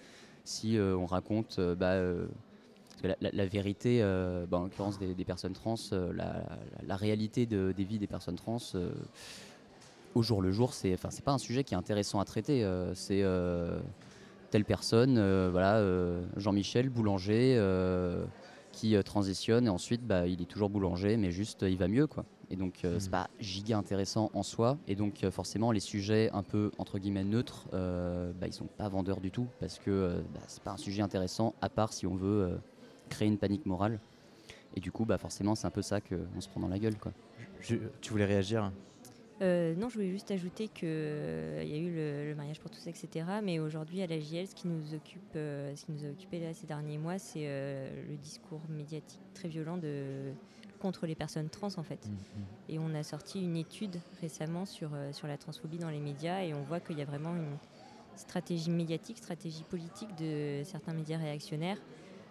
si 0.44 0.78
on 0.80 1.08
raconte 1.08 1.60
bah, 1.60 2.00
la, 3.08 3.46
vérité, 3.46 4.00
euh, 4.02 4.46
bah, 4.48 4.58
en 4.58 4.64
l'occurrence 4.64 5.00
des, 5.00 5.26
personnes 5.26 5.54
trans, 5.54 5.76
euh, 5.94 6.14
la, 6.14 6.96
réalité 6.96 7.46
des 7.46 7.84
vies 7.84 8.00
des 8.00 8.08
personnes 8.08 8.36
trans, 8.36 8.58
euh, 8.76 8.92
au 10.14 10.24
jour 10.24 10.42
le 10.42 10.52
jour, 10.52 10.74
c'est, 10.74 10.94
enfin, 10.94 11.10
c'est 11.12 11.24
pas 11.24 11.34
un 11.34 11.38
sujet 11.38 11.64
qui 11.64 11.74
est 11.74 11.78
intéressant 11.78 12.20
à 12.20 12.26
traiter. 12.26 12.66
c'est 12.96 13.24
telle 14.52 14.66
personne, 14.66 15.16
voilà, 15.50 15.84
Jean-Michel, 16.38 16.90
boulanger, 16.90 17.60
qui 18.72 18.96
transitionne 19.04 19.68
et 19.68 19.70
ensuite, 19.70 20.06
bah, 20.06 20.28
il 20.28 20.42
est 20.42 20.46
toujours 20.46 20.70
boulanger, 20.70 21.18
mais 21.18 21.32
juste, 21.32 21.64
il 21.64 21.78
va 21.78 21.88
mieux, 21.88 22.08
quoi. 22.08 22.26
Et 22.50 22.56
donc, 22.56 22.80
c'est 22.82 23.06
Mhm. 23.06 23.10
pas 23.10 23.28
giga 23.40 23.78
intéressant 23.78 24.30
en 24.34 24.44
soi. 24.44 24.78
Et 24.88 24.96
donc, 24.96 25.26
forcément, 25.32 25.72
les 25.72 25.80
sujets 25.80 26.30
un 26.32 26.44
peu 26.44 26.72
entre 26.78 27.00
guillemets 27.00 27.26
neutres, 27.26 27.68
bah, 27.72 28.48
ils 28.48 28.54
sont 28.54 28.68
pas 28.78 28.88
vendeurs 28.88 29.20
du 29.20 29.32
tout 29.32 29.50
parce 29.60 29.80
que 29.80 30.24
bah, 30.34 30.42
c'est 30.48 30.64
pas 30.64 30.72
un 30.72 30.78
sujet 30.78 31.02
intéressant 31.02 31.56
à 31.62 31.70
part 31.70 31.92
si 31.92 32.08
on 32.08 32.16
veut 32.16 32.58
créer 33.10 33.28
une 33.28 33.38
panique 33.38 33.66
morale. 33.66 34.00
Et 34.76 34.80
du 34.80 34.92
coup, 34.92 35.06
bah, 35.06 35.18
forcément, 35.18 35.56
c'est 35.56 35.68
un 35.68 35.72
peu 35.72 35.82
ça 35.82 36.02
qu'on 36.02 36.42
se 36.42 36.50
prend 36.50 36.60
dans 36.60 36.68
la 36.68 36.80
gueule. 36.80 36.98
Quoi. 36.98 37.14
Je- 37.62 37.76
tu 38.02 38.12
voulais 38.12 38.26
réagir? 38.26 38.72
Euh, 39.42 39.76
non, 39.76 39.90
je 39.90 39.96
voulais 39.96 40.12
juste 40.12 40.32
ajouter 40.32 40.70
qu'il 40.70 40.88
y 40.88 41.74
a 41.74 41.78
eu 41.78 41.94
le, 41.94 42.30
le 42.30 42.36
mariage 42.36 42.60
pour 42.60 42.72
tous, 42.72 42.88
etc. 42.88 43.26
Mais 43.44 43.60
aujourd'hui, 43.60 44.02
à 44.02 44.08
la 44.08 44.20
JL, 44.20 44.48
ce 44.48 44.56
qui 44.56 44.68
nous 44.68 44.94
occupe, 44.94 45.22
euh, 45.36 45.76
ce 45.76 45.86
qui 45.86 45.92
nous 45.92 46.06
a 46.06 46.10
occupé 46.10 46.40
là, 46.40 46.54
ces 46.54 46.68
derniers 46.68 46.98
mois, 46.98 47.20
c'est 47.20 47.44
euh, 47.46 47.90
le 48.10 48.16
discours 48.16 48.62
médiatique 48.70 49.20
très 49.34 49.50
violent 49.50 49.78
de, 49.78 50.32
contre 50.80 51.06
les 51.06 51.16
personnes 51.16 51.50
trans, 51.50 51.68
en 51.76 51.84
fait. 51.84 52.10
Et 52.70 52.80
on 52.80 52.94
a 52.96 53.04
sorti 53.04 53.44
une 53.44 53.58
étude 53.58 53.98
récemment 54.22 54.66
sur, 54.66 54.92
euh, 54.94 55.12
sur 55.12 55.28
la 55.28 55.38
transphobie 55.38 55.80
dans 55.80 55.90
les 55.90 56.00
médias 56.00 56.42
et 56.44 56.54
on 56.54 56.62
voit 56.64 56.80
qu'il 56.80 56.98
y 56.98 57.02
a 57.02 57.06
vraiment 57.06 57.36
une 57.36 57.58
stratégie 58.16 58.72
médiatique, 58.72 59.18
stratégie 59.18 59.64
politique 59.64 60.16
de 60.18 60.62
certains 60.64 60.94
médias 60.94 61.18
réactionnaires 61.18 61.78
euh, 61.78 61.82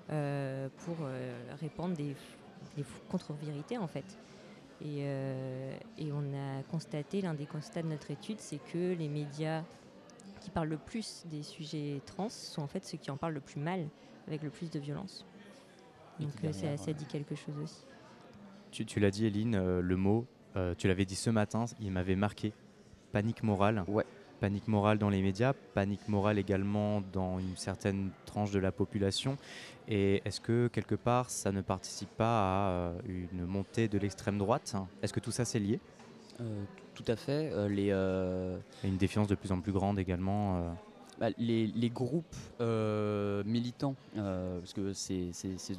pour 0.07 0.97
euh, 1.01 1.55
répandre 1.61 1.97
des, 1.97 2.15
des 2.77 2.85
contre-vérités 3.09 3.79
en 3.79 3.87
fait. 3.87 4.19
Et, 4.81 4.99
euh, 5.03 5.77
et 5.99 6.13
on 6.13 6.35
a 6.35 6.63
constaté, 6.65 7.23
l'un 7.23 7.35
des 7.35 7.47
constats 7.47 7.83
de 7.83 7.89
notre 7.89 8.11
étude, 8.11 8.41
c'est 8.41 8.59
que 8.59 8.95
les 8.95 9.09
médias 9.09 9.63
qui 10.41 10.51
parlent 10.51 10.69
le 10.69 10.77
plus 10.77 11.25
des 11.27 11.43
sujets 11.43 12.03
trans 12.05 12.29
sont 12.29 12.63
en 12.63 12.67
fait 12.67 12.85
ceux 12.85 12.99
qui 12.99 13.11
en 13.11 13.17
parlent 13.17 13.35
le 13.35 13.41
plus 13.41 13.61
mal, 13.61 13.87
avec 14.27 14.43
le 14.43 14.51
plus 14.51 14.71
de 14.71 14.79
violence. 14.79 15.25
Donc 16.21 16.33
euh, 16.45 16.53
ça, 16.53 16.67
euh, 16.67 16.93
dit 16.93 17.07
quelque 17.07 17.35
chose 17.35 17.55
aussi. 17.63 17.85
Tu, 18.71 18.85
tu 18.85 19.01
l'as 19.01 19.11
dit, 19.11 19.27
Eline, 19.27 19.55
euh, 19.55 19.81
le 19.81 19.97
mot, 19.97 20.27
euh, 20.57 20.75
tu 20.77 20.89
l'avais 20.89 21.05
dit 21.05 21.17
ce 21.17 21.31
matin, 21.31 21.65
il 21.81 21.93
m'avait 21.93 22.17
marqué. 22.17 22.53
Panique 23.13 23.43
morale. 23.43 23.85
Ouais. 23.87 24.05
Panique 24.45 24.69
morale 24.69 24.99
dans 24.99 25.09
les 25.09 25.23
médias, 25.23 25.55
panique 25.73 26.07
morale 26.07 26.39
également 26.39 27.01
dans 27.15 27.39
une 27.39 27.57
certaine 27.57 28.11
tranche 28.27 28.51
de 28.51 28.59
la 28.59 28.73
population. 28.73 29.39
Et 29.89 30.21
est-ce 30.27 30.39
que 30.39 30.69
quelque 30.69 30.95
part, 30.97 31.31
ça 31.31 31.51
ne 31.51 31.63
participe 31.63 32.11
pas 32.11 32.41
à 32.41 32.69
euh, 32.69 33.01
une 33.09 33.47
montée 33.47 33.89
de 33.89 33.97
l'extrême 33.97 34.37
droite? 34.37 34.77
Est-ce 35.01 35.15
que 35.15 35.21
tout 35.21 35.31
ça 35.31 35.47
c'est 35.47 35.61
lié? 35.61 35.81
Euh, 36.43 36.63
tout 36.95 37.07
à 37.09 37.17
fait. 37.17 37.51
euh, 37.55 37.71
les, 37.71 37.89
euh, 37.91 38.59
Et 38.85 38.89
une 38.89 38.99
défiance 38.99 39.29
de 39.29 39.35
plus 39.35 39.51
en 39.51 39.63
plus 39.63 39.73
grande 39.73 39.99
également. 39.99 40.77
Bah, 41.19 41.29
les, 41.39 41.67
les 41.67 41.89
groupes 41.89 42.37
militants, 43.47 43.95
parce 44.15 44.75
que 44.75 44.93
c'est 44.93 45.31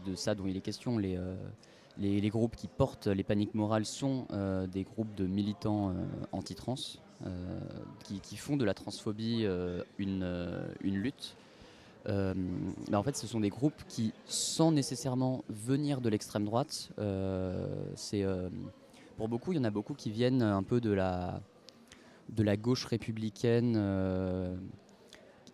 de 0.04 0.16
ça 0.16 0.34
dont 0.34 0.48
il 0.48 0.58
est 0.58 0.62
question, 0.62 0.98
les, 0.98 1.20
les, 1.98 2.20
les 2.20 2.30
groupes 2.30 2.56
qui 2.56 2.68
portent 2.68 3.08
les 3.08 3.24
paniques 3.24 3.54
morales 3.54 3.86
sont 3.86 4.28
euh, 4.32 4.66
des 4.68 4.84
groupes 4.84 5.14
de 5.16 5.28
militants 5.28 5.92
euh, 5.92 5.94
anti-trans, 6.32 6.76
qui, 8.04 8.20
qui 8.20 8.38
font 8.38 8.58
de 8.58 8.66
la 8.66 8.74
transphobie 8.74 9.46
euh, 9.46 9.82
une, 9.98 10.24
euh, 10.24 10.68
une 10.82 10.98
lutte. 10.98 11.36
Euh, 12.08 12.34
en 12.94 13.04
fait, 13.04 13.16
ce 13.18 13.28
sont 13.28 13.40
des 13.40 13.50
groupes 13.50 13.82
qui, 13.88 14.14
sans 14.26 14.72
nécessairement 14.72 15.44
venir 15.50 16.02
de 16.02 16.10
l'extrême 16.10 16.46
droite, 16.46 16.90
euh, 17.00 17.68
euh, 18.14 18.50
pour 19.18 19.28
beaucoup, 19.28 19.54
il 19.54 19.56
y 19.56 19.60
en 19.60 19.64
a 19.64 19.72
beaucoup 19.72 19.94
qui 19.94 20.12
viennent 20.12 20.42
un 20.42 20.64
peu 20.64 20.82
de 20.82 20.92
la, 20.92 21.42
gauche 22.58 22.86
républicaine 22.86 23.74
euh, 23.76 24.56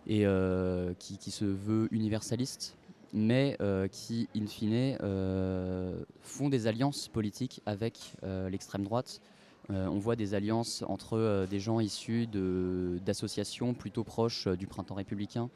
et 0.08 0.26
euh, 0.26 0.94
qui, 1.00 1.32
se 1.32 1.46
veut 1.46 1.88
universaliste, 1.92 2.76
mais 3.14 3.56
euh, 3.62 3.88
qui, 3.88 4.28
in 4.36 4.48
fine, 4.48 4.98
euh, 5.02 6.04
font 6.22 6.50
des 6.50 6.68
alliances 6.68 7.08
politiques 7.08 7.62
avec 7.66 8.14
euh, 8.24 8.50
l'extrême 8.50 8.84
droite. 8.84 9.22
Euh, 9.70 9.88
on 9.88 10.00
voit 10.00 10.16
des 10.16 10.34
alliances 10.34 10.84
entre 10.88 11.18
euh, 11.18 11.46
des 11.46 11.60
gens 11.60 11.80
issus 11.80 12.28
d'associations 12.28 13.74
plutôt 13.74 14.04
proches 14.04 14.48
euh, 14.48 14.56
du 14.56 14.68
printemps 14.68 14.96
républicain, 14.96 15.50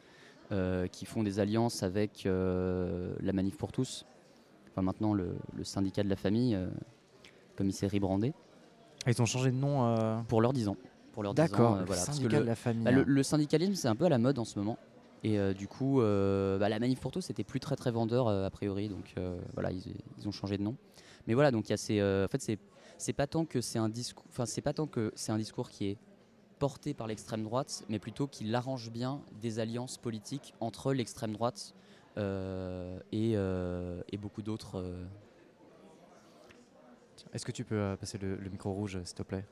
qui 0.92 1.06
font 1.06 1.24
des 1.24 1.40
alliances 1.40 1.82
avec 1.82 2.26
la 2.26 3.34
Manif 3.34 3.58
pour 3.58 3.72
tous, 3.72 4.06
enfin 4.70 4.84
maintenant 4.84 5.16
le, 5.16 5.36
le 5.56 5.64
syndicat 5.64 6.04
de 6.04 6.08
la 6.10 6.16
famille, 6.16 6.56
comme 7.56 7.68
il 7.68 7.74
s'est 7.74 7.88
rebrandé, 7.88 8.32
Ils 9.08 9.20
ont 9.24 9.26
changé 9.26 9.50
de 9.50 9.56
nom. 9.56 10.24
pour 10.28 10.42
leurs 10.44 10.54
10 10.54 10.68
ans. 10.68 10.78
Pour 11.14 11.24
leurs 11.24 11.34
10 11.34 11.42
ans, 11.42 11.46
D'accord, 11.46 11.76
le 11.80 11.86
voilà, 11.86 12.06
parce 12.06 12.06
que 12.06 12.14
syndicat 12.18 12.38
le- 12.38 12.44
de 12.44 12.48
la 12.50 12.56
famille. 12.56 12.84
bah, 12.84 12.92
le, 12.92 13.02
le 13.02 13.24
syndicalisme, 13.24 13.74
c'est 13.74 13.88
un 13.88 13.96
peu 13.96 14.06
à 14.06 14.10
la 14.10 14.20
mode 14.20 14.38
en 14.38 14.46
ce 14.46 14.60
moment. 14.60 14.78
Et 15.26 15.40
euh, 15.40 15.56
du 15.56 15.68
coup, 15.68 16.02
euh, 16.02 16.60
bah, 16.60 16.70
la 16.70 16.78
Manif 16.78 17.00
pour 17.00 17.12
tous, 17.12 17.22
c'était 17.22 17.44
plus 17.44 17.60
très 17.60 17.76
très 17.76 17.90
vendeur 17.90 18.28
euh, 18.28 18.46
a 18.46 18.52
priori. 18.52 18.90
Donc 18.90 19.16
voilà, 19.56 19.72
ils, 19.72 20.28
ont 20.28 20.32
changé 20.32 20.56
de 20.60 20.62
nom. 20.62 20.78
Mais 21.26 21.34
voilà, 21.34 21.50
donc 21.50 21.68
il 21.68 21.72
y 21.72 21.74
a 21.74 21.78
ces. 21.78 22.00
en 22.00 22.28
fait, 22.30 22.42
c'est 22.42 22.60
c'est 23.00 23.14
pas 23.14 23.26
tant 23.26 23.44
que 23.44 23.60
c'est 23.60 23.80
un 23.80 23.90
discours. 23.90 24.24
Enfin, 24.30 24.46
c'est 24.46 24.62
pas 24.62 24.74
tant 24.74 24.86
que 24.86 25.12
c'est 25.16 25.32
un 25.32 25.40
discours 25.40 25.72
qui 25.72 25.88
est 25.88 25.98
porté 26.60 26.94
par 26.94 27.08
l'extrême 27.08 27.44
droite, 27.44 27.84
mais 27.90 27.98
plutôt 27.98 28.28
qu'il 28.28 28.54
arrange 28.54 28.92
bien 28.92 29.20
des 29.42 29.58
alliances 29.58 29.98
politiques 29.98 30.54
entre 30.60 30.94
l'extrême 30.94 31.34
droite 31.34 31.74
et, 32.18 33.32
et 33.32 34.18
beaucoup 34.18 34.44
d'autres. 34.44 34.96
Est-ce 37.34 37.46
que 37.46 37.52
tu 37.52 37.66
peux 37.66 37.98
passer 38.00 38.20
le 38.20 38.50
micro 38.52 38.72
rouge, 38.72 39.02
s'il 39.04 39.16
te 39.16 39.24
plaît? 39.24 39.46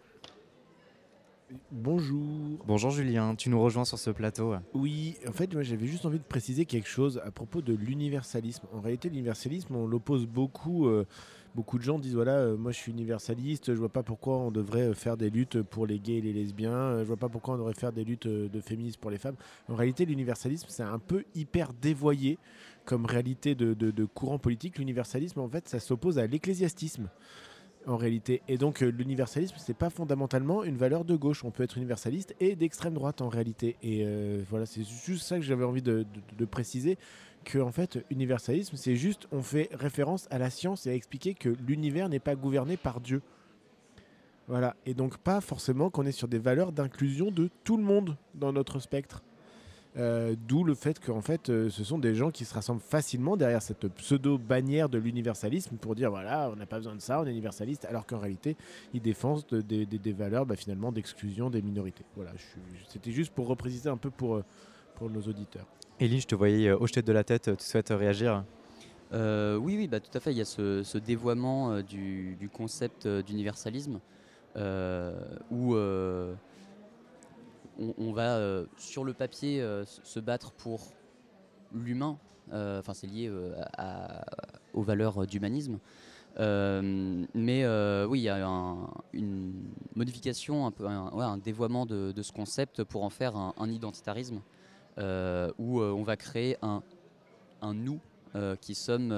Bonjour. 1.72 2.64
Bonjour 2.66 2.92
Julien, 2.92 3.36
tu 3.36 3.50
nous 3.50 3.62
rejoins 3.62 3.86
sur 3.86 4.00
ce 4.00 4.10
plateau. 4.10 4.54
Oui, 4.74 5.16
en 5.28 5.32
fait, 5.32 5.54
moi 5.54 5.64
j'avais 5.64 5.88
juste 5.88 6.06
envie 6.06 6.20
de 6.20 6.24
préciser 6.24 6.66
quelque 6.66 6.88
chose 6.88 7.22
à 7.26 7.32
propos 7.32 7.62
de 7.62 7.74
l'universalisme. 7.74 8.66
En 8.74 8.82
réalité, 8.82 9.10
l'universalisme, 9.10 9.76
on 9.76 9.86
l'oppose 9.88 10.26
beaucoup. 10.26 10.88
euh, 10.88 11.06
beaucoup 11.56 11.78
de 11.78 11.84
gens 11.84 12.00
disent 12.00 12.16
voilà, 12.16 12.38
euh, 12.38 12.58
moi 12.58 12.72
je 12.72 12.78
suis 12.78 12.92
universaliste, 12.92 13.74
je 13.74 13.78
vois 13.80 13.90
pas 13.90 14.02
pourquoi 14.02 14.38
on 14.38 14.50
devrait 14.52 14.90
euh, 14.90 14.94
faire 14.96 15.18
des 15.18 15.30
luttes 15.30 15.62
pour 15.62 15.86
les 15.86 16.00
gays 16.00 16.18
et 16.18 16.22
les 16.22 16.34
lesbiens, 16.34 17.00
je 17.00 17.04
vois 17.04 17.18
pas 17.18 17.30
pourquoi 17.30 17.54
on 17.54 17.58
devrait 17.58 17.76
faire 17.76 17.92
des 17.92 18.04
luttes 18.04 18.28
de 18.28 18.60
féministes 18.62 18.98
pour 19.00 19.12
les 19.12 19.20
femmes. 19.20 19.36
En 19.70 19.76
réalité, 19.76 20.06
l'universalisme, 20.06 20.66
c'est 20.70 20.82
un 20.84 20.98
peu 21.00 21.24
hyper 21.36 21.72
dévoyé 21.74 22.40
comme 22.86 23.06
réalité 23.06 23.54
de, 23.56 23.74
de- 23.76 23.92
de 23.92 24.06
courant 24.06 24.40
politique. 24.40 24.80
L'universalisme, 24.80 25.40
en 25.42 25.48
fait, 25.48 25.70
ça 25.70 25.80
s'oppose 25.80 26.18
à 26.18 26.26
l'ecclésiastisme. 26.26 27.08
En 27.86 27.98
réalité. 27.98 28.42
Et 28.48 28.58
donc, 28.58 28.82
euh, 28.82 28.90
l'universalisme, 28.90 29.56
c'est 29.58 29.76
pas 29.76 29.90
fondamentalement 29.90 30.64
une 30.64 30.78
valeur 30.78 31.04
de 31.04 31.16
gauche. 31.16 31.44
On 31.44 31.52
peut 31.52 31.64
être 31.64 31.78
universaliste 31.78 32.34
et 32.40 32.56
d'extrême 32.56 32.94
droite 32.94 33.22
en 33.22 33.28
réalité. 33.28 33.76
Et 33.84 34.04
euh, 34.06 34.42
voilà, 34.50 34.66
c'est 34.66 34.84
juste 34.84 35.26
ça 35.26 35.36
que 35.36 35.42
j'avais 35.42 35.66
envie 35.66 35.82
de, 35.82 36.06
préciser. 36.50 36.98
Que, 37.44 37.60
en 37.60 37.74
fait, 37.74 38.00
universalisme, 38.10 38.78
c'est 38.78 38.96
juste, 38.96 39.28
on 39.34 39.42
fait 39.42 39.70
référence 39.74 40.28
à 40.32 40.38
la 40.38 40.50
science 40.50 40.88
et 40.88 40.92
à 40.92 40.96
expliquer 40.96 41.34
que 41.34 41.50
l'univers 41.68 42.08
n'est 42.08 42.20
pas 42.20 42.36
gouverné 42.36 42.78
par 42.78 43.02
Dieu. 43.02 43.22
Voilà. 44.48 44.78
Et 44.86 44.94
donc, 44.94 45.18
pas 45.18 45.42
forcément 45.42 45.90
qu'on 45.90 46.06
est 46.06 46.14
sur 46.14 46.30
des 46.30 46.40
valeurs 46.40 46.72
d'inclusion 46.72 47.32
de 47.32 47.50
tout 47.66 47.76
le 47.76 47.84
monde 47.84 48.16
dans 48.34 48.54
notre 48.54 48.80
spectre. 48.80 49.24
Euh, 49.96 50.36
D'où 50.48 50.64
le 50.64 50.74
fait 50.74 51.00
qu'en 51.00 51.22
fait, 51.22 51.50
euh, 51.50 51.70
ce 51.70 51.84
sont 51.84 52.00
des 52.00 52.16
gens 52.16 52.32
qui 52.32 52.46
se 52.46 52.54
rassemblent 52.54 52.82
facilement 52.82 53.38
derrière 53.38 53.62
cette 53.62 53.88
pseudo-bannière 53.90 54.90
de 54.90 54.98
l'universalisme 54.98 55.78
pour 55.78 55.94
dire 55.94 56.10
voilà, 56.10 56.50
on 56.52 56.56
n'a 56.56 56.66
pas 56.66 56.78
besoin 56.78 56.96
de 56.96 57.02
ça, 57.02 57.22
on 57.22 57.26
est 57.26 57.32
universaliste, 57.32 57.86
alors 57.86 58.08
qu'en 58.08 58.18
réalité, 58.18 58.58
ils 58.94 59.02
défendent 59.02 59.44
de- 59.52 59.62
des- 59.62 60.14
valeurs 60.14 60.46
bah, 60.48 60.56
finalement 60.56 60.92
d'exclusion 60.92 61.50
des 61.52 61.62
minorités. 61.62 62.04
Voilà, 62.16 62.32
c'était 62.90 63.12
juste 63.12 63.34
pour 63.34 63.48
repréciser 63.48 63.90
un 63.90 63.98
peu 63.98 64.10
pour, 64.10 64.36
euh, 64.36 64.44
pour 64.96 65.10
nos 65.12 65.22
auditeurs. 65.22 65.66
Eline, 66.00 66.20
je 66.22 66.28
te 66.28 66.36
voyais 66.36 66.70
euh, 66.70 66.78
hocher 66.80 67.02
de 67.04 67.12
la 67.12 67.24
tête, 67.24 67.56
tu 67.56 67.64
souhaites 67.64 67.90
réagir? 67.90 68.44
Euh, 69.14 69.58
oui, 69.58 69.76
oui, 69.78 69.88
bah, 69.88 70.00
tout 70.00 70.16
à 70.18 70.20
fait. 70.20 70.32
Il 70.32 70.38
y 70.38 70.42
a 70.42 70.46
ce, 70.46 70.82
ce 70.82 70.98
dévoiement 70.98 71.72
euh, 71.72 71.82
du, 71.84 72.36
du 72.40 72.50
concept 72.50 73.06
euh, 73.06 73.22
d'universalisme 73.22 74.00
euh, 74.56 75.20
où 75.52 75.76
euh, 75.76 76.34
on, 77.80 78.12
va 78.12 78.38
euh, 78.38 78.66
sur 78.78 79.04
le 79.04 79.14
papier 79.14 79.62
euh, 79.62 79.86
se 79.86 80.20
battre 80.20 80.52
pour 80.52 80.92
l'humain. 81.74 82.18
Euh, 82.52 82.82
c'est 82.94 83.08
lié 83.08 83.32
aux 84.74 84.82
valeurs 84.82 85.26
d'humanisme. 85.26 85.80
Mais 86.38 87.66
oui, 88.06 88.20
il 88.20 88.24
y 88.24 88.30
a 88.30 88.48
un- 88.48 88.90
une 89.14 89.54
modification, 89.96 90.72
un, 90.80 91.38
dévoiement 91.38 91.86
de, 91.86 92.22
ce 92.22 92.32
concept 92.32 92.84
pour 92.84 93.04
en 93.04 93.10
faire 93.10 93.36
un, 93.36 93.70
identitarisme 93.70 94.42
où 94.98 95.82
on 95.82 96.04
va 96.04 96.18
créer 96.18 96.58
un, 96.62 96.82
nous 97.74 98.00
qui 98.60 98.76
sommes 98.76 99.14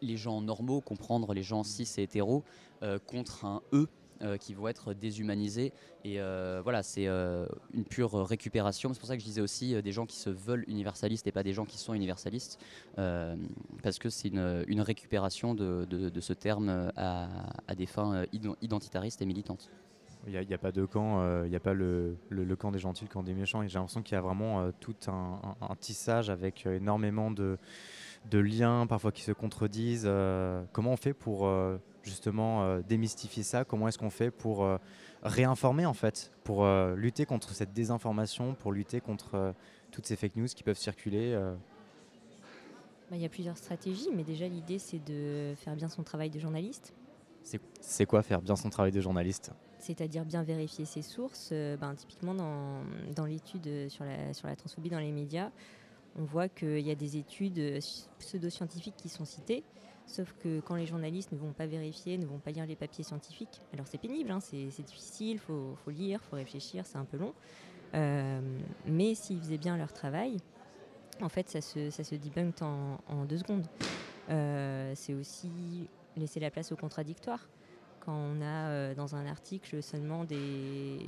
les 0.00 0.16
gens 0.16 0.40
normaux, 0.40 0.80
comprendre 0.80 1.34
les 1.34 1.42
gens 1.42 1.62
cis 1.62 1.88
et 1.98 2.04
hétéros, 2.04 2.42
contre 3.06 3.44
un 3.44 3.60
eux 3.72 3.88
euh, 4.22 4.36
qui 4.36 4.52
vont 4.52 4.68
être 4.68 4.92
déshumanisés. 4.92 5.72
Et 6.04 6.20
euh, 6.20 6.60
voilà, 6.62 6.82
c'est 6.82 7.06
euh, 7.06 7.46
une 7.72 7.84
pure 7.84 8.12
récupération. 8.26 8.92
C'est 8.92 9.00
pour 9.00 9.08
ça 9.08 9.16
que 9.16 9.20
je 9.22 9.26
disais 9.26 9.40
aussi 9.40 9.80
des 9.82 9.92
gens 9.92 10.04
qui 10.04 10.16
se 10.16 10.28
veulent 10.28 10.64
universalistes 10.68 11.26
et 11.26 11.32
pas 11.32 11.42
des 11.42 11.54
gens 11.54 11.64
qui 11.64 11.78
sont 11.78 11.94
universalistes, 11.94 12.58
parce 12.96 13.98
que 13.98 14.10
c'est 14.10 14.28
une, 14.28 14.80
récupération 14.82 15.54
de, 15.54 16.20
ce 16.20 16.32
terme 16.34 16.92
à, 16.96 17.74
des 17.74 17.86
fins 17.86 18.24
ident- 18.32 18.56
identitaristes 18.60 19.22
et 19.22 19.26
militantes. 19.26 19.70
Il 20.26 20.38
n'y 20.38 20.54
a, 20.54 20.58
pas 20.58 20.70
de 20.70 20.84
camp, 20.84 21.44
il 21.44 21.50
n'y 21.50 21.56
a 21.56 21.60
pas 21.60 21.72
le, 21.72 22.16
camp 22.58 22.72
des 22.72 22.78
gentils, 22.78 23.04
le 23.04 23.10
camp 23.10 23.22
des 23.22 23.32
méchants. 23.32 23.66
J'ai 23.66 23.78
l'impression 23.78 24.02
qu'il 24.02 24.16
y 24.16 24.18
a 24.18 24.20
vraiment 24.20 24.70
tout 24.80 24.96
un, 25.06 25.40
tissage 25.80 26.28
avec 26.28 26.66
énormément 26.66 27.30
de, 27.30 27.56
de 28.28 28.38
liens 28.38 28.86
parfois 28.86 29.12
qui 29.12 29.22
se 29.22 29.32
contredisent. 29.32 30.10
comment 30.72 30.92
on 30.92 30.96
fait 30.96 31.14
pour 31.14 31.50
justement 32.02 32.78
démystifier 32.80 33.42
ça? 33.42 33.64
Comment 33.64 33.88
est-ce 33.88 33.98
qu'on 33.98 34.10
fait 34.10 34.30
pour 34.30 34.66
réinformer 35.22 35.86
en 35.86 35.94
fait, 35.94 36.30
pour 36.44 36.66
lutter 36.94 37.26
contre 37.26 37.50
cette 37.50 37.72
désinformation, 37.72 38.54
pour 38.54 38.72
lutter 38.72 39.00
contre 39.00 39.54
toutes 39.90 40.06
ces 40.06 40.16
fake 40.16 40.36
news 40.36 40.46
qui 40.46 40.62
peuvent 40.62 40.78
circuler 40.78 41.34
bah, 43.10 43.16
Il 43.16 43.22
y 43.22 43.26
a 43.26 43.28
plusieurs 43.30 43.56
stratégies, 43.56 44.10
mais 44.14 44.22
déjà 44.22 44.46
l'idée 44.46 44.78
c'est 44.78 45.02
de 45.04 45.54
faire 45.56 45.74
bien 45.74 45.88
son 45.88 46.02
travail 46.02 46.30
de 46.30 46.38
journaliste. 46.38 46.94
C'est 47.80 48.06
quoi 48.06 48.22
faire 48.22 48.42
bien 48.42 48.56
son 48.56 48.70
travail 48.70 48.92
de 48.92 49.00
journaliste? 49.00 49.52
C'est-à-dire 49.78 50.24
bien 50.24 50.42
vérifier 50.42 50.84
ses 50.84 51.02
sources. 51.02 51.50
Euh, 51.52 51.76
ben, 51.76 51.94
typiquement 51.94 52.34
dans, 52.34 52.82
dans 53.16 53.24
l'étude 53.24 53.88
sur 53.88 54.04
la, 54.04 54.34
sur 54.34 54.46
la 54.46 54.56
transphobie 54.56 54.90
dans 54.90 54.98
les 54.98 55.12
médias, 55.12 55.50
on 56.18 56.24
voit 56.24 56.48
qu'il 56.48 56.80
y 56.80 56.90
a 56.90 56.94
des 56.94 57.16
études 57.16 57.80
pseudo-scientifiques 58.18 58.96
qui 58.96 59.08
sont 59.08 59.24
citées, 59.24 59.64
sauf 60.06 60.34
que 60.40 60.60
quand 60.60 60.74
les 60.74 60.86
journalistes 60.86 61.32
ne 61.32 61.38
vont 61.38 61.52
pas 61.52 61.66
vérifier, 61.66 62.18
ne 62.18 62.26
vont 62.26 62.38
pas 62.38 62.50
lire 62.50 62.66
les 62.66 62.76
papiers 62.76 63.04
scientifiques, 63.04 63.60
alors 63.72 63.86
c'est 63.86 63.98
pénible, 63.98 64.30
hein, 64.30 64.40
c'est 64.40 64.82
difficile, 64.82 65.32
il 65.32 65.38
faut, 65.38 65.76
lire, 65.88 66.20
il 66.22 66.28
faut 66.28 66.36
réfléchir, 66.36 66.84
c'est 66.86 66.98
un 66.98 67.04
peu 67.04 67.16
long, 67.16 67.34
euh, 67.94 68.40
mais 68.86 69.14
s'ils 69.14 69.40
faisaient 69.40 69.58
bien 69.58 69.76
leur 69.76 69.92
travail, 69.92 70.38
en 71.22 71.28
fait, 71.28 71.48
ça 71.48 71.60
se, 71.60 71.90
ça 71.90 72.02
en, 72.62 73.24
deux 73.24 73.38
secondes. 73.38 73.66
Euh, 74.30 74.92
c'est 74.94 75.14
aussi 75.14 75.88
laisser 76.16 76.40
la 76.40 76.50
place 76.50 76.72
au 76.72 76.76
contradictoire. 76.76 77.48
Quand 78.00 78.14
on 78.14 78.40
a 78.40 78.68
euh, 78.68 78.94
dans 78.94 79.14
un 79.14 79.26
article 79.26 79.82
seulement 79.82 80.24
des, 80.24 80.98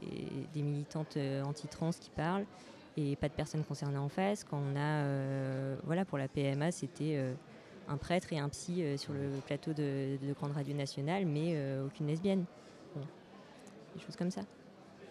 militantes 0.54 1.16
euh, 1.16 1.42
anti-trans 1.42 1.90
qui 1.90 2.10
parlent 2.10 2.46
et 2.96 3.16
pas 3.16 3.28
de 3.28 3.34
personnes 3.34 3.64
concernées 3.64 3.98
en 3.98 4.08
face, 4.08 4.44
quand 4.44 4.58
on 4.58 4.76
a, 4.76 5.04
euh, 5.04 5.76
voilà, 5.84 6.04
pour 6.04 6.18
la 6.18 6.28
PMA, 6.28 6.70
c'était 6.72 7.18
un 7.88 7.96
prêtre 7.96 8.32
et 8.32 8.38
un 8.38 8.48
psy 8.48 8.84
sur 8.96 9.12
le 9.12 9.30
plateau 9.46 9.72
de, 9.72 10.18
de 10.22 10.32
Grande 10.34 10.52
Radio 10.52 10.74
Nationale, 10.74 11.26
mais 11.26 11.56
aucune 11.84 12.06
lesbienne. 12.06 12.44
Des 13.94 14.00
choses 14.00 14.16
comme 14.16 14.30
ça. 14.30 14.42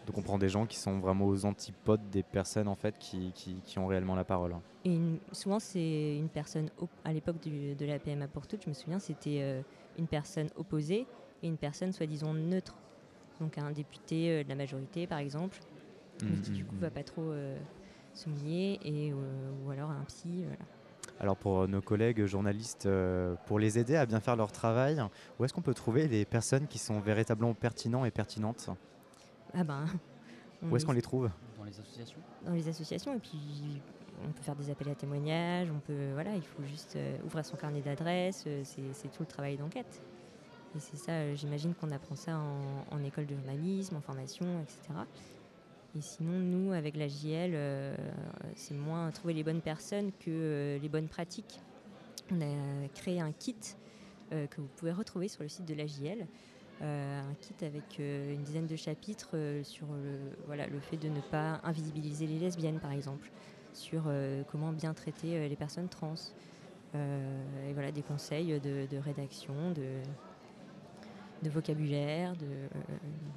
Donc 0.07 0.17
on 0.17 0.21
prend 0.23 0.39
des 0.39 0.49
gens 0.49 0.65
qui 0.65 0.77
sont 0.77 0.99
vraiment 0.99 1.27
aux 1.27 1.45
antipodes 1.45 2.09
des 2.09 2.23
personnes 2.23 2.67
en 2.67 2.75
fait 2.75 2.97
qui, 2.97 3.31
qui, 3.33 3.77
ont 3.77 3.85
réellement 3.85 4.15
la 4.15 4.23
parole. 4.23 4.55
Et 4.83 4.97
souvent 5.31 5.59
c'est 5.59 6.17
une 6.17 6.29
personne 6.29 6.69
à 7.05 7.13
l'époque 7.13 7.37
de 7.43 7.85
la 7.85 7.99
PMA 7.99 8.27
pour 8.27 8.47
toutes, 8.47 8.63
je 8.63 8.69
me 8.69 8.73
souviens, 8.73 8.97
c'était 8.97 9.63
une 9.97 10.07
personne 10.07 10.49
opposée 10.55 11.05
et 11.43 11.47
une 11.47 11.57
personne 11.57 11.91
soi-disant 11.91 12.33
neutre. 12.33 12.75
Donc 13.39 13.57
un 13.57 13.71
député 13.71 14.29
euh, 14.29 14.43
de 14.43 14.49
la 14.49 14.55
majorité, 14.55 15.07
par 15.07 15.19
exemple, 15.19 15.59
mais 16.23 16.37
qui 16.41 16.51
du 16.51 16.65
coup 16.65 16.75
va 16.75 16.89
pas 16.89 17.03
trop 17.03 17.23
euh, 17.23 17.57
se 18.13 18.29
mouiller, 18.29 18.79
et, 18.83 19.11
euh, 19.11 19.15
ou 19.63 19.71
alors 19.71 19.89
un 19.89 20.03
psy. 20.07 20.43
Alors 21.19 21.37
pour 21.37 21.67
nos 21.67 21.81
collègues 21.81 22.25
journalistes, 22.25 22.87
pour 23.45 23.59
les 23.59 23.77
aider 23.77 23.95
à 23.95 24.05
bien 24.05 24.19
faire 24.19 24.35
leur 24.35 24.51
travail, 24.51 25.01
où 25.39 25.45
est-ce 25.45 25.53
qu'on 25.53 25.61
peut 25.61 25.73
trouver 25.73 26.07
les 26.07 26.25
personnes 26.25 26.67
qui 26.67 26.79
sont 26.79 26.99
véritablement 26.99 27.53
pertinentes 27.53 28.07
et 28.07 28.11
pertinentes? 28.11 28.69
Ah 29.53 29.63
ben. 29.63 29.85
Où 30.63 30.75
est-ce 30.75 30.85
qu'on 30.85 30.93
les 30.93 31.01
trouve? 31.01 31.29
Dans 31.57 31.63
les 31.63 31.79
associations? 31.79 32.19
Dans 32.45 32.53
les 32.53 32.67
associations, 32.67 33.15
et 33.15 33.19
puis 33.19 33.81
on 34.27 34.31
peut 34.31 34.41
faire 34.41 34.55
des 34.55 34.69
appels 34.69 34.89
à 34.89 34.95
témoignages, 34.95 35.69
on 35.71 35.79
peut, 35.79 36.11
voilà, 36.13 36.35
il 36.35 36.43
faut 36.43 36.63
juste 36.63 36.95
euh, 36.95 37.17
ouvrir 37.25 37.45
son 37.45 37.57
carnet 37.57 37.81
d'adresses, 37.81 38.43
euh, 38.47 38.61
c'est 38.63 39.11
tout 39.11 39.21
le 39.21 39.27
travail 39.27 39.57
d'enquête. 39.57 40.01
Et 40.75 40.79
c'est 40.79 40.97
ça, 40.97 41.11
euh, 41.11 41.35
j'imagine 41.35 41.73
qu'on 41.73 41.91
apprend 41.91 42.15
ça 42.15 42.39
en, 42.91 43.03
école 43.03 43.25
de 43.25 43.35
journalisme, 43.35 43.97
en 43.97 44.01
formation, 44.01 44.45
etc. 44.61 44.99
Et 45.97 46.01
sinon, 46.01 46.39
nous, 46.39 46.71
avec 46.71 46.95
la 46.95 47.07
JL, 47.07 47.53
c'est 48.55 48.73
moins 48.73 49.11
trouver 49.11 49.33
les 49.33 49.43
bonnes 49.43 49.61
personnes 49.61 50.11
que 50.19 50.79
les 50.81 50.89
bonnes 50.89 51.09
pratiques. 51.09 51.59
On 52.31 52.39
a 52.41 52.87
créé 52.95 53.19
un 53.19 53.33
kit 53.33 53.57
que 54.29 54.61
vous 54.61 54.69
pouvez 54.77 54.93
retrouver 54.93 55.27
sur 55.27 55.43
le 55.43 55.49
site 55.49 55.65
de 55.65 55.73
la 55.73 55.85
JL. 55.87 56.25
un 56.79 57.33
kit 57.41 57.65
avec 57.65 57.99
une 57.99 58.41
dizaine 58.41 58.67
de 58.67 58.77
chapitres 58.77 59.35
sur 59.63 59.87
le, 59.87 60.17
voilà, 60.45 60.65
le 60.67 60.79
fait 60.79 60.95
de 60.95 61.09
ne 61.09 61.19
pas 61.19 61.59
invisibiliser 61.65 62.25
les 62.25 62.39
lesbiennes, 62.39 62.79
par 62.79 62.93
exemple 62.93 63.29
sur 63.73 64.03
euh, 64.07 64.43
comment 64.51 64.71
bien 64.71 64.93
traiter 64.93 65.37
euh, 65.37 65.47
les 65.47 65.55
personnes 65.55 65.87
trans. 65.87 66.15
Euh, 66.93 67.69
et 67.69 67.73
voilà, 67.73 67.91
des 67.91 68.01
conseils 68.01 68.59
de, 68.59 68.97
rédaction, 68.97 69.53
de, 69.71 71.49
vocabulaire, 71.49 72.35
de, 72.35 72.47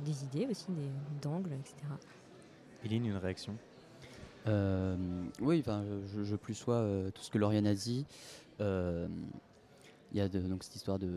des 0.05 0.25
idées 0.25 0.47
aussi, 0.51 0.67
d'angles, 1.23 1.53
etc. 1.53 1.77
Eline, 2.85 3.07
une 3.07 3.17
réaction? 3.17 3.57
Oui, 5.41 5.61
enfin, 5.61 5.85
je, 6.15 6.23
je 6.23 6.37
plus 6.37 6.55
sois 6.55 6.87
tout 7.15 7.23
ce 7.23 7.31
que 7.31 7.39
Lauriane 7.39 7.67
a 7.67 7.75
dit. 7.75 8.05
Il 8.61 8.67
y 10.13 10.21
a 10.21 10.29
donc 10.29 10.63
cette 10.63 10.77
histoire 10.77 10.99
de, 10.99 11.09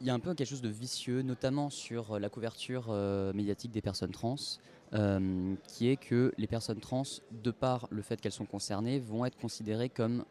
il 0.00 0.06
y 0.06 0.10
a 0.10 0.14
un 0.14 0.18
peu 0.18 0.34
quelque 0.34 0.48
chose 0.48 0.62
de 0.62 0.68
vicieux, 0.68 1.22
notamment 1.22 1.68
sur 1.68 2.18
la 2.18 2.28
couverture 2.30 2.90
médiatique 3.34 3.70
des 3.70 3.82
personnes 3.82 4.12
trans. 4.12 4.36
Euh, 4.92 5.54
qui 5.68 5.88
est 5.88 5.96
que 5.96 6.32
les 6.36 6.48
personnes 6.48 6.80
trans, 6.80 7.04
de 7.30 7.52
par 7.52 7.86
le 7.92 8.02
fait 8.02 8.20
qu'elles 8.20 8.32
sont 8.32 8.44
concernées, 8.44 8.98
vont 8.98 9.24
être 9.24 9.38
considérées 9.38 9.88
comme 9.88 10.24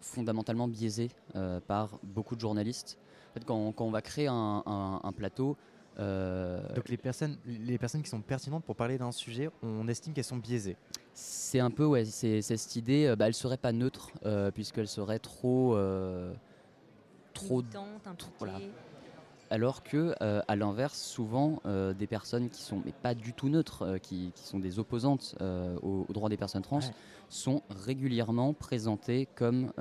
fondamentalement 0.00 0.68
biaisées 0.68 1.10
euh, 1.34 1.58
par 1.58 1.98
beaucoup 2.04 2.36
de 2.36 2.40
journalistes. 2.40 2.98
Quand, 3.46 3.74
on, 3.76 3.90
va 3.90 4.02
créer 4.02 4.28
un, 4.28 5.12
plateau, 5.16 5.56
euh, 5.98 6.60
Donc 6.74 6.88
les 6.88 6.96
personnes, 6.96 7.36
les 7.46 7.78
personnes 7.78 8.02
qui 8.02 8.10
sont 8.10 8.20
pertinentes 8.20 8.64
pour 8.64 8.76
parler 8.76 8.98
d'un 8.98 9.12
sujet, 9.12 9.50
on 9.62 9.88
estime 9.88 10.12
qu'elles 10.12 10.24
sont 10.24 10.36
biaisées. 10.36 10.76
C'est 11.14 11.60
un 11.60 11.70
peu, 11.70 11.84
ouais, 11.84 12.04
c'est 12.04 12.42
cette 12.42 12.76
idée, 12.76 13.14
bah, 13.18 13.26
elle 13.26 13.34
serait 13.34 13.56
pas 13.56 13.72
neutre 13.72 14.10
puisqu'elle 14.54 14.88
serait 14.88 15.18
trop, 15.18 15.76
trop, 17.32 17.62
voilà, 18.38 18.58
alors 19.50 19.82
que, 19.82 20.14
euh, 20.22 20.42
à 20.48 20.56
l'inverse, 20.56 20.98
souvent, 20.98 21.60
euh, 21.66 21.92
des 21.92 22.06
personnes 22.06 22.48
qui 22.48 22.62
sont 22.62 22.82
mais 22.84 22.92
pas 22.92 23.14
du 23.14 23.32
tout 23.32 23.48
neutres, 23.48 23.82
euh, 23.82 23.98
qui, 23.98 24.32
sont 24.34 24.58
des 24.58 24.78
opposantes 24.78 25.36
aux, 25.82 26.06
droits 26.10 26.28
des 26.28 26.36
personnes 26.36 26.62
trans, 26.62 26.80
sont 27.28 27.62
régulièrement 27.70 28.52
présentées 28.52 29.28
comme, 29.34 29.72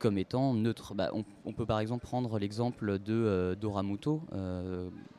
comme 0.00 0.18
étant 0.18 0.54
neutres. 0.54 0.94
Bah, 0.94 1.12
on, 1.12 1.52
peut 1.52 1.66
par 1.66 1.78
exemple 1.78 2.04
prendre 2.04 2.38
l'exemple 2.40 2.98
de 2.98 3.56
Dora 3.60 3.84
Muto, 3.84 4.22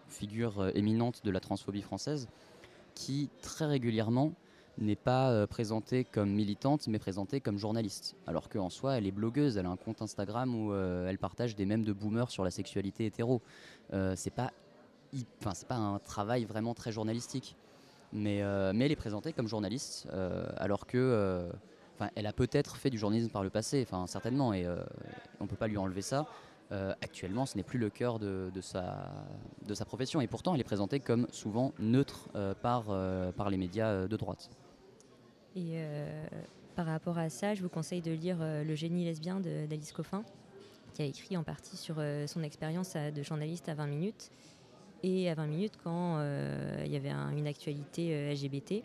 figure 0.09 0.69
éminente 0.75 1.21
de 1.23 1.31
la 1.31 1.39
transphobie 1.39 1.81
française, 1.81 2.27
qui 2.93 3.29
très 3.41 3.65
régulièrement 3.65 4.33
n'est 4.77 4.95
pas 4.95 5.31
euh, 5.31 5.47
présentée 5.47 6.03
comme 6.03 6.31
militante, 6.31 6.87
mais 6.87 6.99
présentée 6.99 7.41
comme 7.41 7.57
journaliste. 7.57 8.15
Alors 8.27 8.49
qu'en 8.49 8.69
soi, 8.69 8.97
elle 8.97 9.05
est 9.05 9.11
blogueuse, 9.11 9.57
elle 9.57 9.65
a 9.65 9.69
un 9.69 9.77
compte 9.77 10.01
Instagram 10.01 10.55
où 10.55 10.73
euh, 10.73 11.07
elle 11.07 11.17
partage 11.17 11.55
des 11.55 11.65
mèmes 11.65 11.83
de 11.83 11.93
boomers 11.93 12.29
sur 12.29 12.43
la 12.43 12.51
sexualité 12.51 13.05
hétéro. 13.05 13.41
Euh, 13.93 14.13
c'est 14.15 14.31
pas, 14.31 14.51
c'est 15.53 15.67
pas 15.67 15.75
un 15.75 15.99
travail 15.99 16.45
vraiment 16.45 16.73
très 16.73 16.91
journalistique, 16.91 17.55
mais, 18.13 18.41
mais 18.73 18.85
elle 18.85 18.91
est 18.91 18.97
présentée 18.97 19.33
comme 19.33 19.47
journaliste, 19.47 20.07
alors 20.57 20.85
que, 20.85 21.49
elle 22.15 22.27
a 22.27 22.33
peut-être 22.33 22.77
fait 22.77 22.89
du 22.89 22.97
journalisme 22.97 23.31
par 23.31 23.43
le 23.43 23.49
passé, 23.49 23.87
certainement, 24.07 24.53
et 24.53 24.65
on 25.39 25.47
peut 25.47 25.55
pas 25.55 25.67
lui 25.67 25.77
enlever 25.77 26.01
ça. 26.01 26.25
actuellement, 27.01 27.45
ce 27.45 27.57
n'est 27.57 27.63
plus 27.63 27.79
le 27.79 27.89
cœur 27.89 28.19
de, 28.19 28.51
sa, 28.61 29.85
profession. 29.85 30.21
Et 30.21 30.27
pourtant, 30.27 30.53
elle 30.53 30.61
est 30.61 30.65
présentée 30.65 30.99
comme 30.99 31.27
souvent 31.31 31.73
neutre 31.79 32.29
par, 32.61 32.85
par 33.35 33.49
les 33.49 33.57
médias 33.57 34.07
de 34.07 34.17
droite. 34.17 34.49
Et 35.55 35.73
euh, 35.73 36.27
par 36.75 36.85
rapport 36.85 37.17
à 37.17 37.29
ça, 37.29 37.53
je 37.53 37.61
vous 37.61 37.69
conseille 37.69 38.01
de 38.01 38.11
lire 38.11 38.37
euh, 38.39 38.63
Le 38.63 38.75
génie 38.75 39.03
lesbien 39.03 39.39
d'Alice 39.39 39.91
Coffin, 39.91 40.23
qui 40.93 41.01
a 41.01 41.05
écrit 41.05 41.35
en 41.35 41.43
partie 41.43 41.75
sur 41.77 41.95
euh, 41.97 42.25
son 42.27 42.43
expérience 42.43 42.95
de 42.95 43.23
journaliste 43.23 43.67
à 43.67 43.73
20 43.73 43.87
minutes. 43.87 44.31
Et 45.03 45.29
à 45.29 45.33
20 45.33 45.47
minutes, 45.47 45.73
quand 45.83 46.21
il 46.85 46.91
y 46.91 46.95
avait 46.95 47.09
une 47.09 47.47
actualité 47.47 48.31
LGBT, 48.31 48.83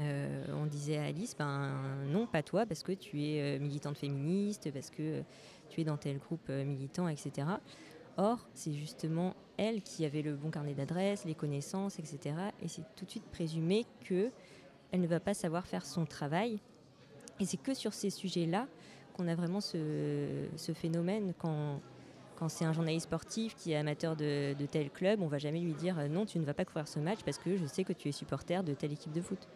on 0.00 0.66
disait 0.66 0.96
à 0.96 1.04
Alice, 1.04 1.36
ben 1.38 1.72
non, 2.06 2.26
pas 2.26 2.42
toi, 2.42 2.66
parce 2.66 2.82
que 2.82 2.92
tu 2.92 3.22
es 3.22 3.58
militante 3.58 3.98
féministe, 3.98 4.70
parce 4.72 4.90
que 4.90 5.22
tu 5.68 5.82
es 5.82 5.84
dans 5.84 5.96
tel 5.96 6.18
groupe 6.18 6.48
militant, 6.48 7.08
etc. 7.08 7.46
Or, 8.16 8.38
c'est 8.54 8.72
justement 8.72 9.34
elle 9.56 9.82
qui 9.82 10.04
avait 10.04 10.22
le 10.22 10.34
bon 10.34 10.50
carnet 10.50 10.74
d'adresses, 10.74 11.24
les 11.24 11.34
connaissances, 11.34 11.98
etc. 11.98 12.34
Et 12.62 12.68
c'est 12.68 12.82
tout 12.96 13.04
de 13.04 13.10
suite 13.10 13.26
présumé 13.26 13.86
que 14.04 14.30
elle 14.92 15.00
ne 15.00 15.06
va 15.06 15.20
pas 15.20 15.34
savoir 15.34 15.66
faire 15.66 15.86
son 15.86 16.04
travail. 16.04 16.58
Et 17.38 17.46
c'est 17.46 17.56
que 17.56 17.74
sur 17.74 17.92
ces 17.94 18.10
sujets-là 18.10 18.66
qu'on 19.14 19.28
a 19.28 19.34
vraiment 19.34 19.60
ce, 19.60 20.46
phénomène 20.74 21.32
quand, 21.38 21.80
c'est 22.48 22.64
un 22.64 22.72
journaliste 22.72 23.06
sportif 23.06 23.54
qui 23.54 23.72
est 23.72 23.76
amateur 23.76 24.16
de, 24.16 24.54
tel 24.70 24.90
club, 24.90 25.20
on 25.20 25.28
va 25.28 25.38
jamais 25.38 25.60
lui 25.60 25.74
dire 25.74 25.98
euh, 25.98 26.08
non, 26.08 26.24
tu 26.24 26.38
ne 26.38 26.44
vas 26.44 26.54
pas 26.54 26.64
couvrir 26.64 26.88
ce 26.88 26.98
match 26.98 27.20
parce 27.24 27.38
que 27.38 27.56
je 27.56 27.66
sais 27.66 27.84
que 27.84 27.92
tu 27.92 28.08
es 28.08 28.12
supporter 28.12 28.64
de 28.64 28.74
telle 28.74 28.92
équipe 28.92 29.12
de 29.12 29.20
foot. 29.20 29.46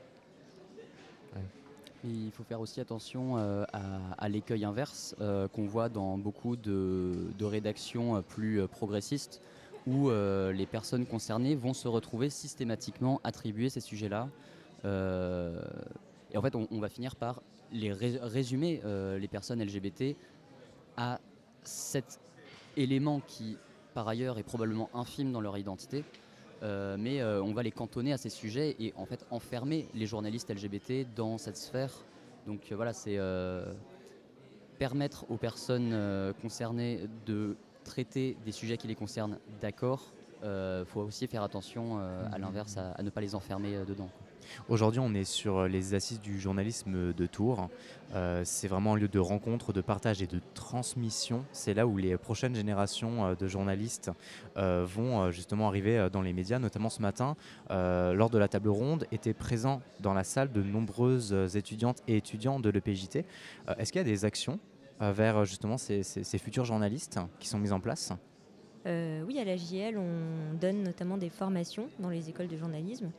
Il 2.06 2.30
faut 2.32 2.44
faire 2.44 2.60
aussi 2.60 2.80
attention 2.80 3.38
euh, 3.38 3.64
à, 4.18 4.28
l'écueil 4.28 4.66
inverse 4.66 5.16
euh, 5.20 5.48
qu'on 5.48 5.64
voit 5.66 5.88
dans 5.88 6.18
beaucoup 6.18 6.54
de, 6.54 7.32
rédactions 7.40 8.22
plus 8.22 8.66
progressistes 8.68 9.40
où 9.86 10.10
les 10.10 10.66
personnes 10.66 11.04
concernées 11.04 11.54
vont 11.54 11.74
se 11.74 11.88
retrouver 11.88 12.30
systématiquement 12.30 13.20
attribuer 13.22 13.68
ces 13.68 13.80
sujets-là 13.80 14.28
euh, 14.84 15.62
et 16.32 16.36
en 16.36 16.42
fait, 16.42 16.54
on, 16.56 16.80
va 16.80 16.88
finir 16.88 17.16
par 17.16 17.42
les 17.72 17.92
résumer 17.92 18.82
les 18.84 19.28
personnes 19.28 19.62
LGBT 19.62 20.16
à 20.96 21.20
cet 21.62 22.18
élément 22.76 23.20
qui, 23.26 23.56
par 23.94 24.08
ailleurs, 24.08 24.38
est 24.38 24.42
probablement 24.42 24.90
infime 24.94 25.32
dans 25.32 25.40
leur 25.40 25.56
identité. 25.56 26.04
Mais 26.62 27.22
on 27.22 27.52
va 27.52 27.62
les 27.62 27.70
cantonner 27.70 28.12
à 28.12 28.16
ces 28.16 28.30
sujets 28.30 28.76
et 28.78 28.92
en 28.96 29.06
fait 29.06 29.26
enfermer 29.30 29.88
les 29.94 30.06
journalistes 30.06 30.50
LGBT 30.50 31.06
dans 31.14 31.38
cette 31.38 31.56
sphère. 31.56 31.92
Donc 32.46 32.72
voilà, 32.72 32.92
c'est 32.92 33.18
permettre 34.78 35.30
aux 35.30 35.36
personnes 35.36 35.94
concernées 36.40 37.00
de 37.26 37.56
traiter 37.84 38.36
des 38.44 38.52
sujets 38.52 38.76
qui 38.76 38.88
les 38.88 38.94
concernent, 38.94 39.38
d'accord. 39.60 40.12
Il 40.44 40.48
euh, 40.48 40.84
faut 40.84 41.00
aussi 41.00 41.26
faire 41.26 41.42
attention 41.42 41.98
euh, 41.98 42.26
à 42.32 42.38
l'inverse, 42.38 42.76
à, 42.76 43.02
ne 43.02 43.10
pas 43.10 43.20
les 43.20 43.34
enfermer 43.34 43.76
euh, 43.76 43.84
dedans. 43.84 44.10
Aujourd'hui, 44.68 45.00
on 45.00 45.14
est 45.14 45.24
sur 45.24 45.66
les 45.68 45.94
assises 45.94 46.20
du 46.20 46.40
journalisme 46.40 47.12
de 47.12 47.26
Tours. 47.26 47.68
c'est 48.44 48.68
vraiment 48.68 48.94
un 48.94 48.96
lieu 48.96 49.08
de 49.08 49.18
rencontre, 49.18 49.72
de 49.72 49.80
partage 49.80 50.22
et 50.22 50.26
de 50.26 50.40
transmission. 50.54 51.44
C'est 51.52 51.74
là 51.74 51.86
où 51.86 51.96
les 51.96 52.16
prochaines 52.16 52.54
générations 52.54 53.34
de 53.34 53.46
journalistes 53.46 54.10
vont 54.56 55.30
justement 55.30 55.68
arriver 55.68 56.08
dans 56.12 56.22
les 56.22 56.32
médias. 56.32 56.58
Notamment 56.58 56.90
ce 56.90 57.02
matin, 57.02 57.36
lors 57.70 58.30
de 58.30 58.38
la 58.38 58.48
table 58.48 58.68
ronde, 58.68 59.06
étaient 59.12 59.34
présents 59.34 59.80
dans 60.00 60.14
la 60.14 60.24
salle 60.24 60.52
de 60.52 60.62
nombreuses 60.62 61.56
étudiantes 61.56 62.02
et 62.08 62.16
étudiants 62.16 62.60
de 62.60 62.70
l'EPJT. 62.70 63.24
Est-ce 63.78 63.92
qu'il 63.92 64.00
y 64.00 64.04
a 64.04 64.04
des 64.04 64.24
actions 64.24 64.58
vers 65.00 65.44
justement 65.44 65.78
ces, 65.78 66.02
futurs 66.38 66.64
journalistes 66.64 67.18
qui 67.38 67.48
sont 67.48 67.58
mises 67.58 67.72
en 67.72 67.80
place? 67.80 68.12
Euh, 68.86 69.22
oui, 69.26 69.38
à 69.38 69.44
la 69.44 69.56
JL, 69.56 69.96
on 69.96 70.54
donne 70.54 70.82
notamment 70.82 71.16
des 71.16 71.30
formations 71.30 71.88
dans 71.98 72.10
les 72.10 72.28
écoles 72.28 72.48
de 72.48 72.56
journalisme. 72.56 73.10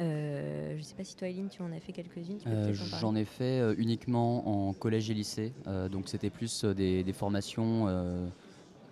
Euh, 0.00 0.72
je 0.74 0.78
ne 0.78 0.82
sais 0.82 0.94
pas 0.94 1.04
si 1.04 1.16
toi, 1.16 1.28
Eileen, 1.28 1.48
tu 1.48 1.62
en 1.62 1.72
as 1.72 1.80
fait 1.80 1.92
quelques-unes. 1.92 2.38
Euh, 2.46 2.72
j'en 3.00 3.16
ai 3.16 3.24
fait 3.24 3.74
uniquement 3.76 4.68
en 4.68 4.72
collège 4.72 5.10
et 5.10 5.14
lycée. 5.14 5.52
donc, 5.90 6.08
c'était 6.08 6.30
plus 6.30 6.64
des, 6.64 7.12
formations 7.12 7.88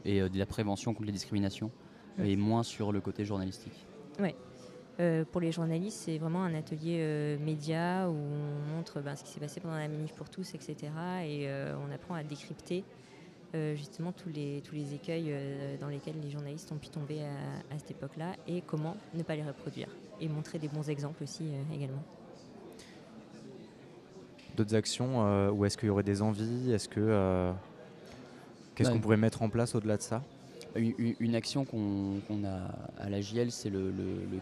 et 0.05 0.21
de 0.21 0.39
la 0.39 0.47
prévention 0.47 0.95
contre 0.95 1.07
les 1.07 1.13
discriminations 1.13 1.71
et 2.19 2.37
moins 2.37 2.63
sur 2.63 2.93
le 2.93 3.01
côté 3.01 3.25
journalistique. 3.25 3.87
Oui. 4.19 4.35
pour 5.31 5.41
les 5.41 5.53
journalistes, 5.53 5.99
c'est 6.05 6.19
vraiment 6.19 6.43
un 6.43 6.55
atelier 6.55 7.37
média 7.41 8.09
où 8.09 8.15
on 8.15 8.77
montre 8.77 9.01
ben, 9.01 9.15
ce 9.15 9.23
qui 9.23 9.31
s'est 9.31 9.41
passé 9.41 9.61
pendant 9.61 9.77
la 9.77 9.89
manif 9.89 10.13
pour 10.15 10.29
tous, 10.29 10.55
etc. 10.55 10.77
Et 11.25 11.49
on 11.87 11.93
apprend 11.93 12.15
à 12.15 12.25
décrypter 12.25 12.83
euh, 12.83 13.06
justement 13.77 14.13
tous 14.13 14.29
les, 14.29 14.63
tous 14.65 14.75
les 14.75 14.95
écueils 14.95 15.27
euh, 15.29 15.77
dans 15.81 15.89
lesquels 15.89 16.17
les 16.23 16.31
journalistes 16.31 16.71
ont 16.73 16.77
pu 16.77 16.89
tomber 16.89 17.21
à, 17.23 17.79
cette 17.79 17.93
époque-là 17.93 18.33
et 18.47 18.63
comment 18.67 18.97
ne 19.15 19.23
pas 19.23 19.37
les 19.37 19.43
reproduire 19.43 19.89
et 20.21 20.29
montrer 20.29 20.59
des 20.59 20.69
bons 20.69 20.89
exemples 20.89 21.23
aussi 21.23 21.45
euh, 21.45 21.75
également. 21.75 22.03
D'autres 24.57 24.75
actions 24.75 25.51
ou 25.51 25.67
est-ce 25.67 25.77
qu'il 25.77 25.89
y 25.89 25.91
aurait 25.91 26.03
des 26.03 26.23
envies? 26.23 26.73
Est-ce 26.73 26.89
que 26.89 27.53
qu'est-ce 28.75 28.91
qu'on 28.91 29.01
pourrait 29.01 29.19
mettre 29.19 29.43
en 29.43 29.51
place 29.51 29.75
au-delà 29.75 29.99
de 29.99 30.03
ça? 30.03 30.23
Une, 30.75 31.35
action 31.35 31.67
qu'on 31.67 32.23
a 32.43 32.71
à 32.99 33.11
la 33.11 33.21
JL, 33.21 33.51
c'est 33.51 33.69
le, 33.69 33.93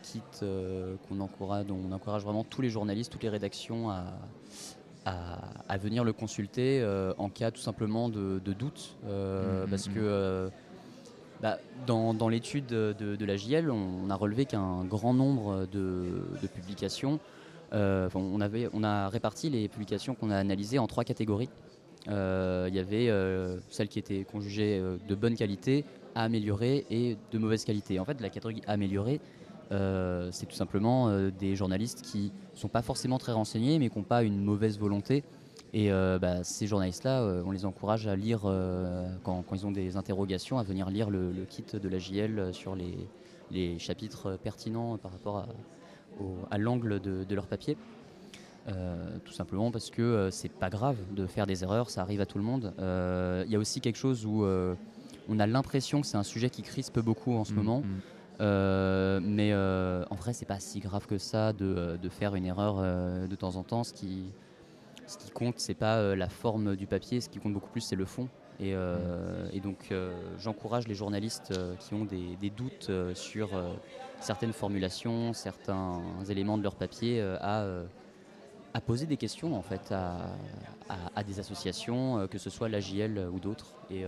kit 0.03 0.23
qu'on 0.41 1.19
encourage, 1.19 1.67
dont 1.67 1.81
on 1.85 1.91
encourage 1.91 2.23
vraiment 2.23 2.45
tous 2.45 2.63
les 2.63 2.71
journalistes, 2.71 3.11
toutes 3.11 3.25
les 3.25 3.29
rédactions 3.29 3.91
à, 3.91 4.05
à, 5.05 5.79
venir 5.79 6.05
le 6.05 6.13
consulter 6.13 6.81
euh, 6.81 7.13
en 7.19 7.29
cas 7.29 7.51
tout 7.51 7.61
simplement 7.61 8.09
de, 8.09 8.39
doute. 8.39 8.97
Euh, 9.07 9.65
mmh, 9.65 9.71
parce 9.71 9.89
que. 9.89 9.99
Euh, 9.99 10.49
bah, 11.43 11.59
dans, 11.87 12.29
l'étude 12.29 12.67
de, 12.67 13.25
la 13.25 13.37
JL, 13.37 13.71
on, 13.71 14.09
a 14.09 14.15
relevé 14.15 14.47
qu'un 14.47 14.85
grand 14.85 15.13
nombre 15.13 15.67
de, 15.71 16.47
publications, 16.55 17.21
on, 17.73 18.41
avait, 18.41 18.71
on 18.73 18.83
a 18.83 19.11
réparti 19.11 19.51
les 19.51 19.69
publications 19.69 20.15
qu'on 20.15 20.31
a 20.31 20.37
analysées 20.39 20.79
en 20.79 20.87
trois 20.87 21.05
catégories. 21.05 21.51
Il 22.07 22.75
y 22.75 22.79
avait 22.79 23.11
celles 23.69 23.89
qui 23.89 23.99
étaient 23.99 24.25
qu'on 24.25 24.39
de 24.39 25.15
bonne 25.15 25.35
qualité, 25.35 25.85
à 26.15 26.23
améliorer 26.23 26.87
et 26.91 27.19
de 27.31 27.39
mauvaise 27.39 27.65
qualité. 27.65 28.01
En 28.01 28.07
fait, 28.07 28.21
la 28.23 28.31
catégorie 28.31 28.63
améliorée, 28.67 29.21
euh, 29.73 30.29
c'est 30.33 30.47
tout 30.47 30.55
simplement 30.55 31.09
euh, 31.09 31.31
des 31.31 31.57
journalistes 31.57 32.03
qui 32.03 32.33
ne 32.55 32.59
sont 32.59 32.69
pas 32.69 32.83
forcément 32.83 33.19
très 33.19 33.33
renseignés, 33.33 33.79
mais 33.79 33.89
qui 33.89 33.99
n'ont 33.99 34.05
pas 34.05 34.23
une 34.23 34.43
mauvaise 34.43 34.79
volonté. 34.79 35.25
Et 35.73 35.91
euh, 35.91 36.19
bah, 36.19 36.45
ces 36.45 36.67
journalistes-là, 36.67 37.43
on 37.45 37.51
les 37.51 37.65
encourage 37.65 38.07
à 38.07 38.15
lire, 38.15 38.43
quand, 39.25 39.45
ils 39.53 39.67
ont 39.67 39.73
des 39.73 39.97
interrogations, 39.97 40.59
à 40.59 40.63
venir 40.63 40.89
lire 40.91 41.11
le, 41.11 41.33
kit 41.49 41.65
de 41.73 41.89
la 41.89 41.99
JL 41.99 42.53
sur 42.53 42.77
les, 42.77 43.79
chapitres 43.79 44.39
pertinents 44.43 44.99
par 44.99 45.13
rapport 45.13 45.47
à, 46.51 46.59
l'angle 46.59 47.01
de, 47.01 47.35
leur 47.35 47.49
papier. 47.49 47.77
tout 49.25 49.33
simplement 49.33 49.73
parce 49.73 49.91
que 49.91 50.29
c'est 50.31 50.53
pas 50.53 50.71
grave 50.71 50.97
de 51.13 51.27
faire 51.27 51.47
des 51.47 51.65
erreurs, 51.65 51.91
ça 51.91 52.03
arrive 52.03 52.21
à 52.21 52.27
tout 52.27 52.39
le 52.39 52.45
monde. 52.45 52.73
Il 52.79 53.51
y 53.51 53.57
a 53.57 53.59
aussi 53.59 53.81
quelque 53.81 53.99
chose 53.99 54.25
où 54.25 54.45
on 55.29 55.39
a 55.41 55.47
l'impression 55.49 56.01
que 56.01 56.07
c'est 56.07 56.17
un 56.17 56.23
sujet 56.23 56.51
qui 56.51 56.63
crispe 56.63 57.01
beaucoup 57.01 57.35
en 57.35 57.45
ce 57.45 57.53
mmh, 57.53 57.57
moment. 57.57 57.81
Mmh. 57.81 58.01
Euh, 58.41 59.21
mais 59.23 59.51
euh, 59.53 60.05
en 60.11 60.15
vrai, 60.15 60.33
c'est 60.33 60.47
pas 60.47 60.61
si 60.61 60.81
grave 60.81 61.07
que 61.07 61.19
ça 61.19 61.53
de, 61.53 61.65
euh, 61.65 62.11
faire 62.11 62.35
une 62.35 62.47
erreur 62.47 62.77
de 62.77 63.35
temps 63.37 63.57
en 63.57 63.63
temps. 63.63 63.85
Ce 63.85 63.93
qui, 63.93 64.25
ce 65.07 65.19
qui 65.19 65.31
compte, 65.31 65.59
c'est 65.59 65.75
pas 65.75 66.15
la 66.15 66.29
forme 66.29 66.77
du 66.77 66.87
papier, 66.87 67.21
ce 67.21 67.29
qui 67.29 67.39
compte 67.39 67.53
beaucoup 67.53 67.71
plus, 67.71 67.81
c'est 67.81 67.97
le 67.97 68.05
fond. 68.05 68.29
Et, 68.61 68.75
donc, 69.61 69.93
j'encourage 70.39 70.87
les 70.87 70.95
journalistes 70.95 71.53
qui 71.81 71.95
ont 71.95 72.05
des, 72.05 72.51
doutes 72.51 72.91
sur 73.15 73.51
certaines 74.21 74.53
formulations, 74.53 75.33
certains 75.33 76.01
éléments 76.29 76.57
de 76.57 76.63
leur 76.63 76.77
papier 76.77 77.21
à, 77.21 77.67
poser 78.87 79.07
des 79.07 79.17
questions 79.17 79.57
en 79.57 79.63
fait 79.63 79.93
à, 79.93 81.23
des 81.25 81.41
associations, 81.41 82.29
que 82.29 82.39
ce 82.39 82.49
soit 82.49 82.69
l'AJL 82.69 83.29
ou 83.33 83.41
d'autres, 83.41 83.75
et, 83.91 84.05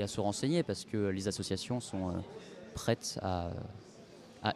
à 0.00 0.06
se 0.06 0.20
renseigner 0.20 0.62
parce 0.62 0.86
que 0.86 1.08
les 1.08 1.28
associations 1.28 1.80
sont 1.80 2.14
prêtes 2.76 3.18
à, 3.22 3.50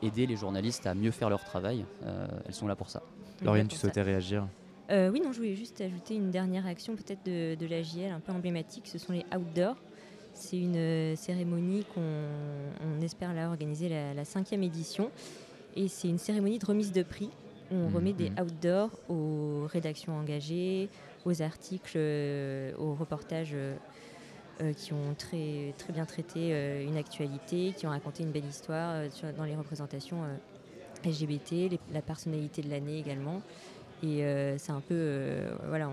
aider 0.03 0.27
les 0.27 0.37
journalistes 0.37 0.87
à 0.87 0.95
mieux 0.95 1.11
faire 1.11 1.29
leur 1.31 1.43
travail. 1.43 1.85
Euh, 2.05 2.29
elles 2.47 2.55
sont 2.55 2.69
là 2.69 2.77
pour 2.77 2.91
ça. 2.91 3.03
Lauriane, 3.43 3.67
tu 3.67 3.77
souhaitais 3.77 4.03
réagir 4.03 4.47
euh, 4.93 5.09
oui, 5.09 5.21
non, 5.21 5.31
je 5.33 5.39
voulais 5.39 5.55
juste 5.55 5.81
ajouter 5.81 6.17
une 6.17 6.33
dernière 6.33 6.67
action 6.67 6.97
peut-être 6.97 7.25
de, 7.25 7.55
de 7.55 7.67
l'AJL 7.67 8.11
un 8.11 8.19
peu 8.19 8.33
emblématique, 8.33 8.89
ce 8.89 8.99
sont 8.99 9.13
les 9.13 9.25
outdoors. 9.33 9.77
C'est 10.35 10.57
une 10.57 10.75
euh, 10.75 11.15
cérémonie 11.15 11.85
qu'on 11.95 13.01
espère 13.01 13.33
là 13.33 13.49
organiser 13.49 13.89
la, 13.89 14.25
cinquième 14.25 14.65
édition. 14.65 15.13
Et 15.77 15.87
c'est 15.87 16.09
une 16.09 16.19
cérémonie 16.19 16.59
de 16.59 16.67
remise 16.67 16.91
de 16.91 17.05
prix. 17.05 17.31
Où 17.71 17.77
on 17.77 17.89
remet 17.89 18.13
des 18.13 18.31
mhm. 18.31 18.41
outdoors 18.41 18.91
aux 19.09 19.69
rédactions 19.69 20.19
engagées, 20.19 20.89
aux 21.25 21.41
articles, 21.41 21.97
aux 22.77 22.95
reportages 22.95 23.55
euh, 24.61 24.75
qui 24.75 24.93
ont 24.93 25.15
très, 25.17 25.75
très 25.79 25.93
bien 25.93 26.05
traité 26.05 26.51
euh, 26.53 26.85
une 26.85 26.99
actualité, 26.99 27.73
qui 27.75 27.87
ont 27.87 27.91
raconté 27.91 28.25
une 28.25 28.31
belle 28.31 28.45
histoire 28.45 28.91
euh, 28.95 29.33
dans 29.37 29.45
les 29.45 29.57
représentations 29.57 30.19
LGBT, 31.03 31.79
la 31.95 32.03
personnalité 32.03 32.61
de 32.61 32.69
l'année 32.69 32.99
également. 32.99 33.41
Et 34.03 34.25
c'est 34.57 34.73
un 34.73 34.81
peu, 34.81 35.43
voilà, 35.69 35.91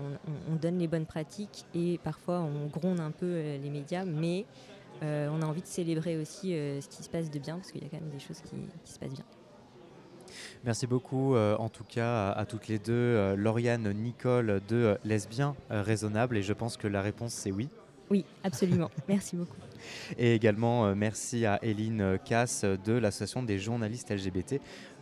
on, 0.50 0.54
donne 0.56 0.78
les 0.78 0.88
bonnes 0.88 1.04
pratiques 1.04 1.66
et 1.74 1.98
parfois 2.02 2.40
on 2.40 2.66
gronde 2.66 3.00
un 3.00 3.10
peu 3.10 3.26
les 3.26 3.68
médias, 3.68 4.06
mais 4.06 4.46
on 5.02 5.42
a 5.42 5.44
envie 5.44 5.60
de 5.60 5.66
célébrer 5.66 6.16
aussi 6.16 6.52
ce 6.52 6.88
qui 6.88 7.02
se 7.02 7.10
passe 7.10 7.30
de 7.30 7.38
bien, 7.38 7.56
parce 7.56 7.70
qu'il 7.70 7.82
y 7.82 7.84
a 7.84 7.88
quand 7.90 8.00
même 8.00 8.08
des 8.08 8.18
choses 8.18 8.40
qui, 8.40 8.56
se 8.90 8.98
passent 8.98 9.12
bien. 9.12 9.26
Merci 10.64 10.86
beaucoup 10.86 11.36
en 11.36 11.68
tout 11.68 11.84
cas 11.84 12.30
à, 12.30 12.46
toutes 12.46 12.68
les 12.68 12.78
deux, 12.78 13.34
Lauriane, 13.34 13.92
Nicole 13.92 14.62
de 14.66 14.96
Lesbien 15.04 15.54
Raisonnable, 15.68 16.38
et 16.38 16.42
je 16.42 16.54
pense 16.54 16.78
que 16.78 16.88
la 16.88 17.02
réponse 17.02 17.34
c'est 17.34 17.52
oui. 17.52 17.68
Oui, 18.10 18.24
absolument. 18.42 18.90
merci 19.08 19.36
beaucoup. 19.36 19.56
Et 20.16 20.34
également, 20.34 20.86
euh, 20.86 20.94
merci 20.94 21.46
à 21.46 21.58
Eline 21.62 22.18
Casse 22.24 22.64
de 22.64 22.92
l'Association 22.92 23.42
des 23.42 23.58
journalistes 23.58 24.10
LGBT, 24.10 24.60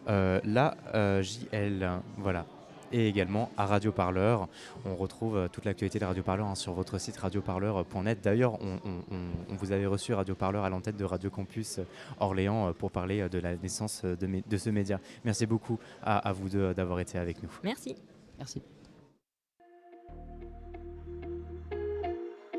euh, 0.08 0.40
la 0.44 0.76
euh, 0.94 1.22
JL. 1.22 1.88
Voilà. 2.18 2.46
Et 2.92 3.08
également 3.08 3.50
à 3.56 3.66
Radio 3.66 3.90
Parleur. 3.90 4.48
On 4.84 4.94
retrouve 4.94 5.48
toute 5.50 5.64
l'actualité 5.64 5.98
de 5.98 6.04
Radio 6.04 6.22
Parleur 6.22 6.46
hein, 6.46 6.54
sur 6.54 6.72
votre 6.72 6.98
site 6.98 7.16
radioparleur.net. 7.16 8.20
D'ailleurs, 8.22 8.60
on, 8.62 9.56
vous 9.56 9.72
avait 9.72 9.86
reçu 9.86 10.14
Radio 10.14 10.36
Parleur 10.36 10.62
à 10.62 10.70
l'entête 10.70 10.96
de 10.96 11.04
Radio 11.04 11.28
Campus 11.28 11.80
Orléans 12.20 12.72
pour 12.74 12.92
parler 12.92 13.28
de 13.28 13.38
la 13.40 13.56
naissance 13.56 14.04
de, 14.04 14.56
ce 14.56 14.70
média. 14.70 15.00
Merci 15.24 15.46
beaucoup 15.46 15.80
à, 16.00 16.28
à 16.28 16.32
vous 16.32 16.48
deux 16.48 16.74
d'avoir 16.74 17.00
été 17.00 17.18
avec 17.18 17.42
nous. 17.42 17.50
Merci. 17.64 17.96
Merci. 18.38 18.62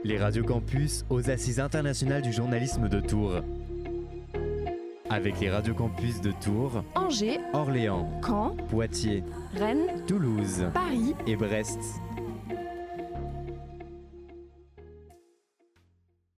Les 0.04 0.18
radios 0.18 0.44
campus 0.44 1.06
aux 1.10 1.30
Assises 1.30 1.60
internationales 1.60 2.22
du 2.22 2.32
journalisme 2.32 2.88
de 2.88 3.00
Tours. 3.00 3.42
Avec 5.10 5.40
les 5.40 5.50
radios 5.50 5.74
campus 5.74 6.22
de 6.22 6.32
Tours, 6.32 6.84
Angers, 6.96 7.40
Orléans, 7.54 8.10
Caen, 8.26 8.56
Poitiers, 8.70 9.24
Rennes, 9.56 10.04
Toulouse, 10.06 10.66
Paris 10.74 11.16
et 11.26 11.36
Brest. 11.36 11.80